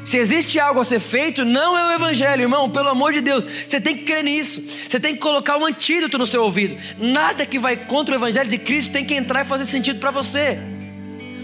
[0.08, 3.44] Se existe algo a ser feito, não é o Evangelho, irmão, pelo amor de Deus.
[3.44, 4.64] Você tem que crer nisso.
[4.88, 6.78] Você tem que colocar um antídoto no seu ouvido.
[6.96, 10.10] Nada que vai contra o Evangelho de Cristo tem que entrar e fazer sentido para
[10.10, 10.56] você.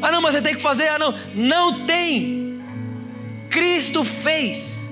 [0.00, 0.88] Ah, não, mas você tem que fazer.
[0.88, 1.14] Ah, não.
[1.34, 2.58] Não tem.
[3.50, 4.83] Cristo fez.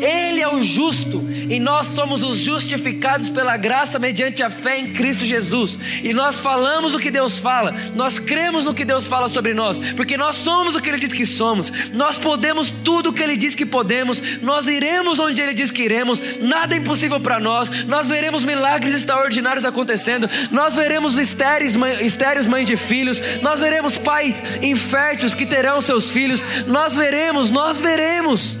[0.00, 4.92] Ele é o justo e nós somos os justificados pela graça mediante a fé em
[4.92, 5.76] Cristo Jesus.
[6.02, 9.78] E nós falamos o que Deus fala, nós cremos no que Deus fala sobre nós,
[9.96, 13.36] porque nós somos o que Ele diz que somos, nós podemos tudo o que Ele
[13.36, 17.68] diz que podemos, nós iremos onde Ele diz que iremos, nada é impossível para nós,
[17.86, 23.98] nós veremos milagres extraordinários acontecendo, nós veremos estéreis, mãe, estéreis mães de filhos, nós veremos
[23.98, 28.59] pais inférteis que terão seus filhos, nós veremos, nós veremos.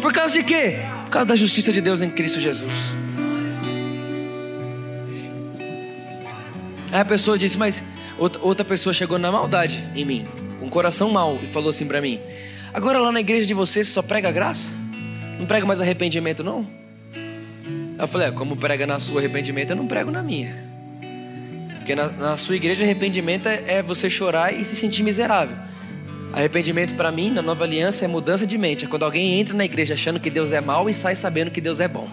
[0.00, 0.78] Por causa de quê?
[1.04, 2.72] Por causa da justiça de Deus em Cristo Jesus.
[6.92, 7.82] Aí a pessoa disse, mas
[8.18, 10.26] outra pessoa chegou na maldade em mim,
[10.58, 12.20] com o coração mau, e falou assim para mim:
[12.72, 14.72] Agora lá na igreja de vocês só prega graça?
[15.38, 16.66] Não prega mais arrependimento, não?
[17.98, 20.54] Eu falei: é, Como prega na sua arrependimento, eu não prego na minha.
[21.76, 25.56] Porque na, na sua igreja, arrependimento é, é você chorar e se sentir miserável.
[26.32, 28.84] Arrependimento para mim, na nova aliança, é mudança de mente.
[28.84, 31.60] É quando alguém entra na igreja achando que Deus é mau e sai sabendo que
[31.60, 32.08] Deus é bom.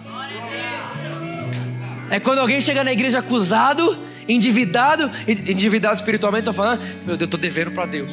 [2.10, 3.98] É quando alguém chega na igreja acusado,
[4.28, 8.12] endividado, endividado espiritualmente, estou falando, meu Deus, eu estou devendo para Deus.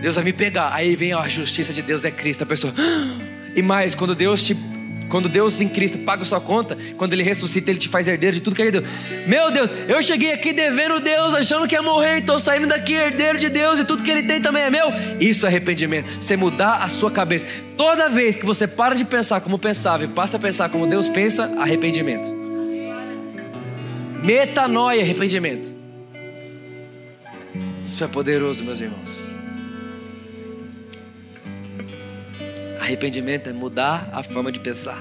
[0.00, 0.72] Deus vai me pegar.
[0.72, 2.42] Aí vem a justiça de Deus é Cristo.
[2.42, 3.50] A pessoa, ah!
[3.54, 4.56] e mais, quando Deus te
[5.10, 8.42] quando Deus em Cristo paga sua conta, quando Ele ressuscita, Ele te faz herdeiro de
[8.42, 8.84] tudo que Ele deu.
[9.26, 13.36] Meu Deus, eu cheguei aqui devendo Deus, achando que ia morrer, estou saindo daqui herdeiro
[13.38, 14.86] de Deus e tudo que Ele tem também é meu.
[15.20, 16.08] Isso é arrependimento.
[16.20, 17.46] Você mudar a sua cabeça.
[17.76, 21.08] Toda vez que você para de pensar como pensava e passa a pensar como Deus
[21.08, 22.32] pensa, arrependimento.
[24.22, 25.74] Metanoia, arrependimento.
[27.84, 29.29] Isso é poderoso, meus irmãos.
[32.90, 35.00] Arrependimento é mudar a forma de pensar.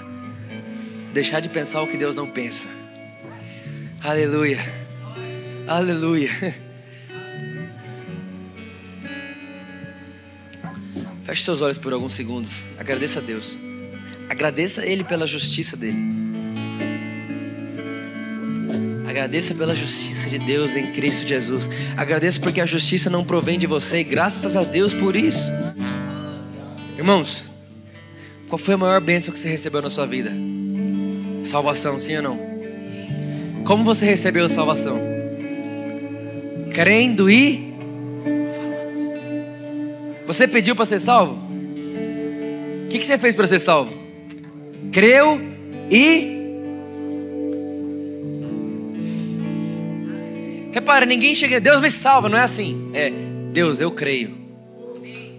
[1.12, 2.68] Deixar de pensar o que Deus não pensa.
[4.00, 4.60] Aleluia.
[5.68, 6.30] Aleluia.
[11.26, 12.64] Feche seus olhos por alguns segundos.
[12.78, 13.58] Agradeça a Deus.
[14.30, 15.98] Agradeça a Ele pela justiça dele.
[19.08, 21.68] Agradeça pela justiça de Deus em Cristo Jesus.
[21.98, 24.02] Agradeça porque a justiça não provém de você.
[24.02, 25.52] E graças a Deus por isso.
[26.96, 27.50] Irmãos,
[28.50, 30.32] qual foi a maior bênção que você recebeu na sua vida?
[31.44, 32.40] Salvação, sim ou não?
[33.64, 35.00] Como você recebeu a salvação?
[36.74, 37.72] Crendo e.
[40.26, 41.34] Você pediu para ser salvo?
[42.86, 43.94] O que, que você fez para ser salvo?
[44.92, 45.40] Creu
[45.92, 46.40] e.
[50.72, 52.90] Repara, ninguém chega, Deus me salva, não é assim.
[52.96, 53.12] É,
[53.52, 54.36] Deus, eu creio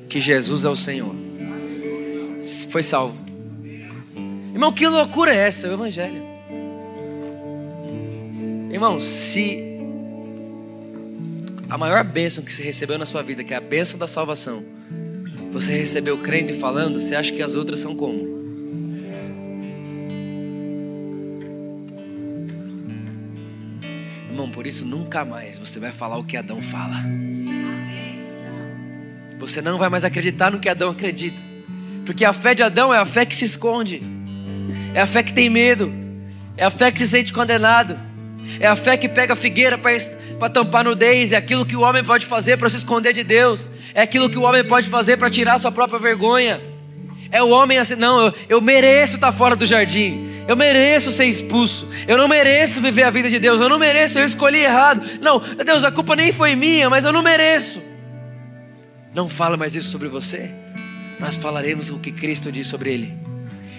[0.08, 1.29] que Jesus é o Senhor
[2.70, 3.16] foi salvo.
[4.52, 5.66] Irmão, que loucura é essa?
[5.66, 6.22] É o Evangelho.
[8.70, 9.70] Irmão, se
[11.68, 14.64] a maior bênção que você recebeu na sua vida, que é a bênção da salvação,
[15.52, 18.40] você recebeu crendo e falando, você acha que as outras são como?
[24.30, 26.96] Irmão, por isso nunca mais você vai falar o que Adão fala.
[29.38, 31.49] Você não vai mais acreditar no que Adão acredita.
[32.10, 34.02] Porque a fé de Adão é a fé que se esconde.
[34.92, 35.92] É a fé que tem medo.
[36.56, 37.96] É a fé que se sente condenado.
[38.58, 41.30] É a fé que pega a figueira para tampar nudez.
[41.30, 43.70] É aquilo que o homem pode fazer para se esconder de Deus.
[43.94, 46.60] É aquilo que o homem pode fazer para tirar sua própria vergonha.
[47.30, 50.42] É o homem assim, não, eu, eu mereço estar fora do jardim.
[50.48, 51.88] Eu mereço ser expulso.
[52.08, 53.60] Eu não mereço viver a vida de Deus.
[53.60, 55.00] Eu não mereço, eu escolhi errado.
[55.20, 57.80] Não, Deus, a culpa nem foi minha, mas eu não mereço.
[59.14, 60.59] Não fala mais isso sobre você.
[61.20, 63.14] Nós falaremos o que Cristo diz sobre ele.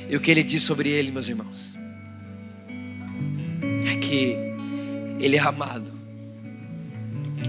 [0.08, 1.74] E o que ele diz sobre ele, meus irmãos.
[3.92, 4.38] É que
[5.20, 5.92] ele é amado.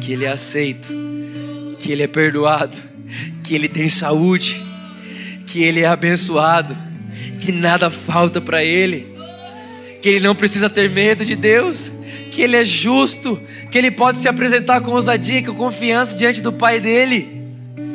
[0.01, 0.89] Que ele é aceito.
[1.79, 2.79] Que ele é perdoado.
[3.45, 4.65] Que ele tem saúde.
[5.47, 6.75] Que ele é abençoado.
[7.39, 9.15] Que nada falta para ele.
[10.01, 11.93] Que ele não precisa ter medo de Deus
[12.33, 13.39] que Ele é justo,
[13.71, 17.42] que Ele pode se apresentar com ousadia com confiança diante do Pai dele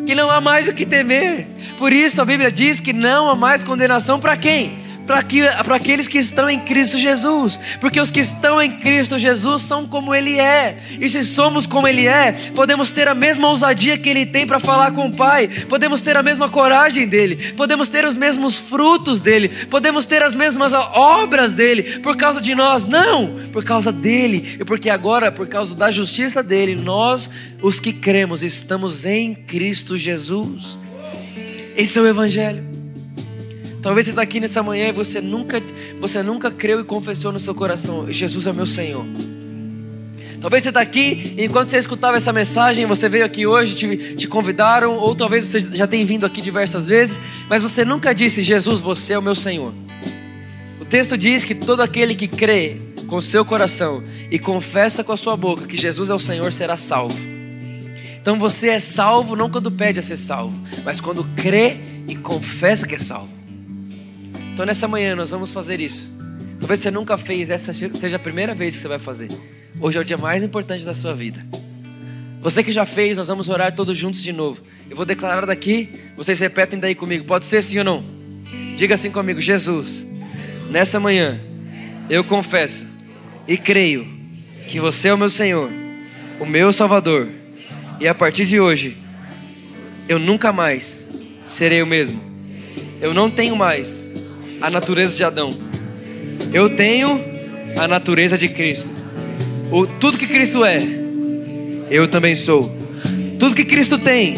[0.08, 1.46] que não há mais o que temer.
[1.78, 4.87] Por isso a Bíblia diz que não há mais condenação para quem?
[5.08, 9.88] Para aqueles que estão em Cristo Jesus, porque os que estão em Cristo Jesus são
[9.88, 14.10] como Ele é, e se somos como Ele é, podemos ter a mesma ousadia que
[14.10, 18.06] Ele tem para falar com o Pai, podemos ter a mesma coragem dele, podemos ter
[18.06, 23.48] os mesmos frutos dele, podemos ter as mesmas obras dele, por causa de nós, não,
[23.54, 27.30] por causa dele, e porque agora, por causa da justiça dele, nós,
[27.62, 30.78] os que cremos, estamos em Cristo Jesus.
[31.78, 32.77] Esse é o Evangelho.
[33.88, 35.64] Talvez você está aqui nessa manhã e você nunca,
[35.98, 39.06] você nunca creu e confessou no seu coração: Jesus é meu Senhor.
[40.42, 44.16] Talvez você está aqui e enquanto você escutava essa mensagem, você veio aqui hoje, te,
[44.16, 47.18] te convidaram, ou talvez você já tenha vindo aqui diversas vezes,
[47.48, 49.74] mas você nunca disse: Jesus, você é o meu Senhor.
[50.82, 55.18] O texto diz que todo aquele que crê com seu coração e confessa com a
[55.18, 57.18] sua boca que Jesus é o Senhor será salvo.
[58.20, 62.86] Então você é salvo não quando pede a ser salvo, mas quando crê e confessa
[62.86, 63.37] que é salvo.
[64.58, 66.12] Então nessa manhã nós vamos fazer isso.
[66.60, 69.28] Talvez você nunca fez, essa seja a primeira vez que você vai fazer.
[69.80, 71.46] Hoje é o dia mais importante da sua vida.
[72.42, 74.64] Você que já fez, nós vamos orar todos juntos de novo.
[74.90, 77.24] Eu vou declarar daqui, vocês repetem daí comigo.
[77.24, 78.04] Pode ser sim ou não?
[78.76, 80.08] Diga assim comigo: Jesus,
[80.72, 81.40] nessa manhã
[82.10, 82.88] eu confesso
[83.48, 84.08] e creio
[84.68, 85.70] que você é o meu Senhor,
[86.40, 87.30] o meu Salvador,
[88.00, 88.98] e a partir de hoje
[90.10, 91.08] eu nunca mais
[91.46, 92.20] serei o mesmo.
[93.00, 94.07] Eu não tenho mais
[94.62, 95.50] a natureza de Adão.
[96.54, 97.24] Eu tenho
[97.78, 98.90] a natureza de Cristo.
[99.72, 100.82] O, tudo que Cristo é,
[101.90, 102.76] eu também sou.
[103.40, 104.36] Tudo que Cristo tem,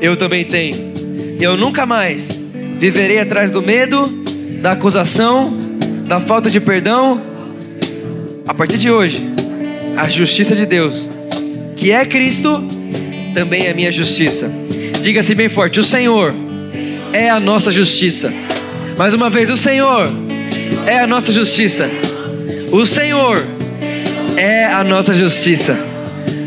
[0.00, 0.92] eu também tenho.
[1.40, 2.40] Eu nunca mais
[2.78, 4.06] viverei atrás do medo,
[4.60, 5.56] da acusação,
[6.06, 7.22] da falta de perdão.
[8.46, 9.26] A partir de hoje,
[9.96, 11.08] a justiça de Deus,
[11.76, 12.66] que é Cristo,
[13.34, 14.50] também é minha justiça.
[15.02, 16.34] Diga-se bem forte: o Senhor
[17.12, 18.32] é a nossa justiça.
[18.96, 20.08] Mais uma vez, o Senhor
[20.86, 21.88] é a nossa justiça.
[22.72, 23.36] O Senhor
[24.36, 25.78] é a nossa justiça.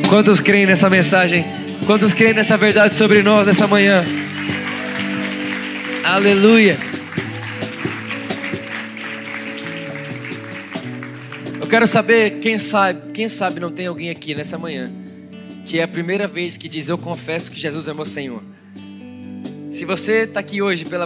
[0.10, 1.46] Quantos creem nessa mensagem?
[1.86, 4.04] Quantos creem nessa verdade sobre nós nessa manhã?
[6.04, 6.78] Aleluia.
[11.62, 14.92] Eu quero saber, quem sabe, quem sabe não tem alguém aqui nessa manhã
[15.70, 18.42] que é a primeira vez que diz eu confesso que Jesus é meu Senhor.
[19.72, 21.06] Se você está aqui hoje pela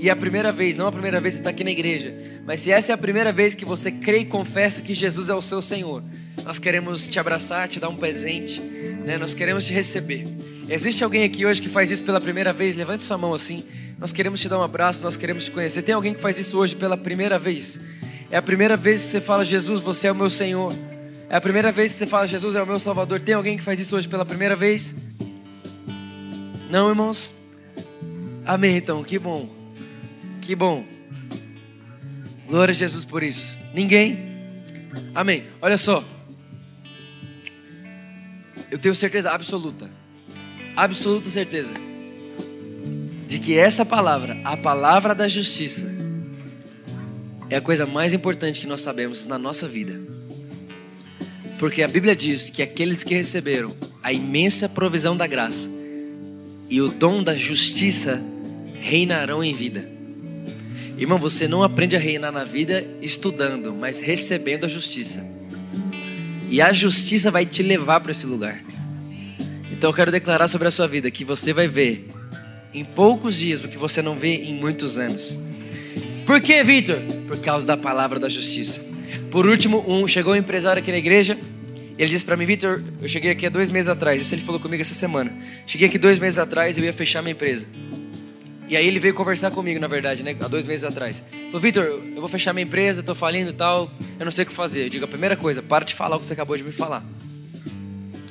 [0.00, 2.14] e é a primeira vez, não a primeira vez que está aqui na igreja,
[2.46, 5.34] mas se essa é a primeira vez que você crê e confessa que Jesus é
[5.34, 6.02] o seu Senhor,
[6.42, 9.18] nós queremos te abraçar, te dar um presente, né?
[9.18, 10.24] nós queremos te receber.
[10.66, 12.76] Existe alguém aqui hoje que faz isso pela primeira vez?
[12.76, 13.62] Levante sua mão assim.
[13.98, 15.82] Nós queremos te dar um abraço, nós queremos te conhecer.
[15.82, 17.78] Tem alguém que faz isso hoje pela primeira vez?
[18.30, 20.72] É a primeira vez que você fala, Jesus, você é o meu Senhor.
[21.28, 23.20] É a primeira vez que você fala, Jesus é o meu Salvador.
[23.20, 24.96] Tem alguém que faz isso hoje pela primeira vez?
[26.70, 27.34] Não, irmãos?
[28.46, 29.59] Amém, então, que bom.
[30.50, 30.84] Que bom.
[32.48, 33.56] Glória a Jesus por isso.
[33.72, 34.18] Ninguém?
[35.14, 35.44] Amém.
[35.62, 36.04] Olha só.
[38.68, 39.88] Eu tenho certeza absoluta,
[40.74, 41.72] absoluta certeza,
[43.28, 45.88] de que essa palavra, a palavra da justiça,
[47.48, 50.00] é a coisa mais importante que nós sabemos na nossa vida.
[51.60, 53.72] Porque a Bíblia diz que aqueles que receberam
[54.02, 55.70] a imensa provisão da graça
[56.68, 58.20] e o dom da justiça
[58.80, 59.99] reinarão em vida.
[61.00, 65.24] Irmão, você não aprende a reinar na vida estudando, mas recebendo a justiça.
[66.50, 68.62] E a justiça vai te levar para esse lugar.
[69.72, 72.06] Então eu quero declarar sobre a sua vida que você vai ver
[72.74, 75.38] em poucos dias o que você não vê em muitos anos.
[76.26, 77.00] Por que, Vitor?
[77.26, 78.78] Por causa da palavra da justiça.
[79.30, 81.38] Por último, um chegou um empresário aqui na igreja.
[81.96, 84.20] Ele disse para mim, Vitor, eu cheguei aqui há dois meses atrás.
[84.20, 85.32] Isso ele falou comigo essa semana.
[85.66, 87.66] Cheguei aqui dois meses atrás eu ia fechar minha empresa.
[88.70, 90.36] E aí ele veio conversar comigo, na verdade, né?
[90.40, 91.24] Há dois meses atrás.
[91.46, 94.46] Falou, Vitor, eu vou fechar minha empresa, tô falindo e tal, eu não sei o
[94.46, 94.84] que fazer.
[94.84, 97.04] Eu digo, a primeira coisa, para de falar o que você acabou de me falar.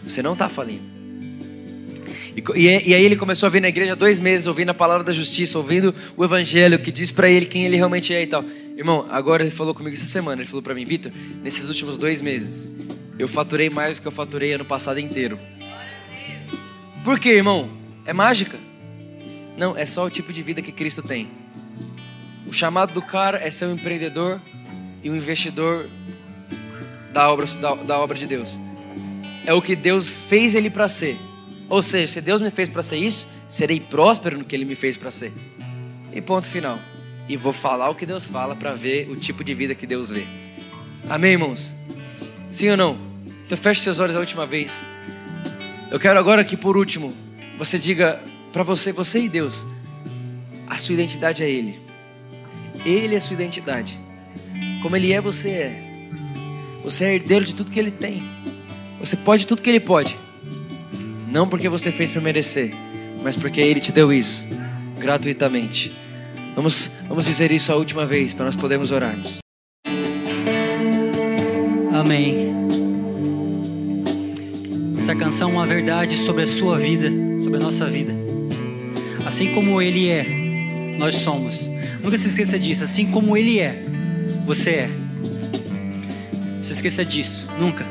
[0.02, 0.82] Você não está falindo.
[2.56, 5.04] E, e, aí ele começou a vir na igreja há dois meses, ouvindo a palavra
[5.04, 8.42] da justiça, ouvindo o evangelho que diz para ele quem ele realmente é e tal.
[8.78, 11.12] Irmão, agora ele falou comigo essa semana, ele falou para mim, Vitor,
[11.44, 12.72] nesses últimos dois meses,
[13.18, 15.38] eu faturei mais do que eu faturei ano passado inteiro.
[17.04, 17.70] Por quê, irmão?
[18.06, 18.69] É mágica?
[19.60, 21.30] Não, é só o tipo de vida que Cristo tem.
[22.48, 24.42] O chamado do cara é ser um empreendedor
[25.04, 25.90] e um investidor
[27.12, 28.58] da obra, da, da obra de Deus.
[29.46, 31.18] É o que Deus fez ele para ser.
[31.68, 34.76] Ou seja, se Deus me fez para ser isso, serei próspero no que Ele me
[34.76, 35.34] fez para ser.
[36.14, 36.80] E ponto final.
[37.28, 40.10] E vou falar o que Deus fala para ver o tipo de vida que Deus
[40.10, 40.26] vê.
[41.10, 41.76] Amém, irmãos?
[42.50, 42.98] Sim ou não?
[43.46, 44.82] Então feche seus olhos a última vez.
[45.92, 47.14] Eu quero agora que por último
[47.58, 48.22] você diga
[48.52, 49.66] para você, você e Deus,
[50.68, 51.80] a sua identidade é Ele.
[52.86, 54.00] Ele é a sua identidade.
[54.82, 55.90] Como Ele é, você é.
[56.84, 58.24] Você é herdeiro de tudo que Ele tem.
[59.00, 60.16] Você pode tudo que Ele pode.
[61.28, 62.74] Não porque você fez para merecer,
[63.22, 64.44] mas porque Ele te deu isso
[64.98, 65.96] gratuitamente.
[66.56, 69.38] Vamos, vamos dizer isso a última vez para nós podermos orarmos.
[71.94, 72.54] Amém.
[74.98, 77.10] Essa canção é uma verdade sobre a sua vida,
[77.42, 78.29] sobre a nossa vida.
[79.26, 80.26] Assim como Ele é,
[80.98, 81.70] nós somos.
[82.04, 82.84] Nunca se esqueça disso.
[82.84, 83.84] Assim como Ele é,
[84.46, 84.90] você é.
[86.62, 87.48] Se esqueça disso.
[87.60, 87.86] Nunca.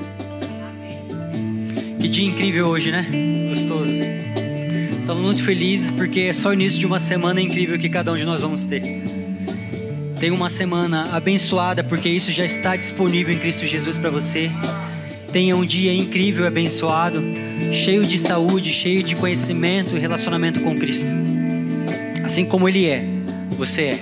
[1.99, 3.07] Que dia incrível hoje, né?
[3.49, 4.01] Gostoso.
[5.01, 8.17] Estamos muito felizes porque é só o início de uma semana incrível que cada um
[8.17, 8.83] de nós vamos ter.
[10.21, 14.51] Tenha uma semana abençoada porque isso já está disponível em Cristo Jesus para você.
[15.33, 17.23] Tenha um dia incrível, abençoado,
[17.73, 21.11] cheio de saúde, cheio de conhecimento e relacionamento com Cristo.
[22.25, 23.05] Assim como Ele é,
[23.57, 24.01] você é.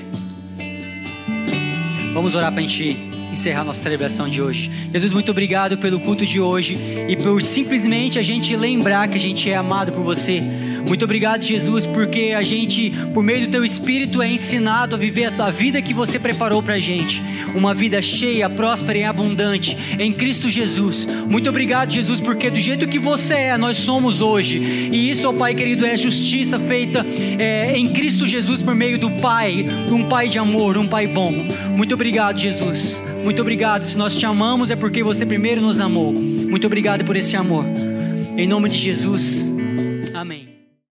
[2.15, 2.97] Vamos orar para a gente
[3.33, 4.71] encerrar nossa celebração de hoje.
[4.93, 9.21] Jesus, muito obrigado pelo culto de hoje e por simplesmente a gente lembrar que a
[9.21, 10.41] gente é amado por você
[10.89, 15.33] muito obrigado, Jesus, porque a gente, por meio do Teu Espírito, é ensinado a viver
[15.39, 17.23] a vida que você preparou para a gente.
[17.55, 21.07] Uma vida cheia, próspera e abundante em Cristo Jesus.
[21.29, 24.59] Muito obrigado, Jesus, porque do jeito que você é, nós somos hoje.
[24.59, 27.05] E isso, ó Pai querido, é justiça feita
[27.39, 31.33] é, em Cristo Jesus por meio do Pai, um Pai de amor, um Pai bom.
[31.77, 33.03] Muito obrigado, Jesus.
[33.25, 33.83] Muito obrigado.
[33.83, 36.13] Se nós te amamos, é porque você primeiro nos amou.
[36.13, 37.65] Muito obrigado por esse amor.
[38.37, 39.53] Em nome de Jesus.
[40.15, 40.56] Amém.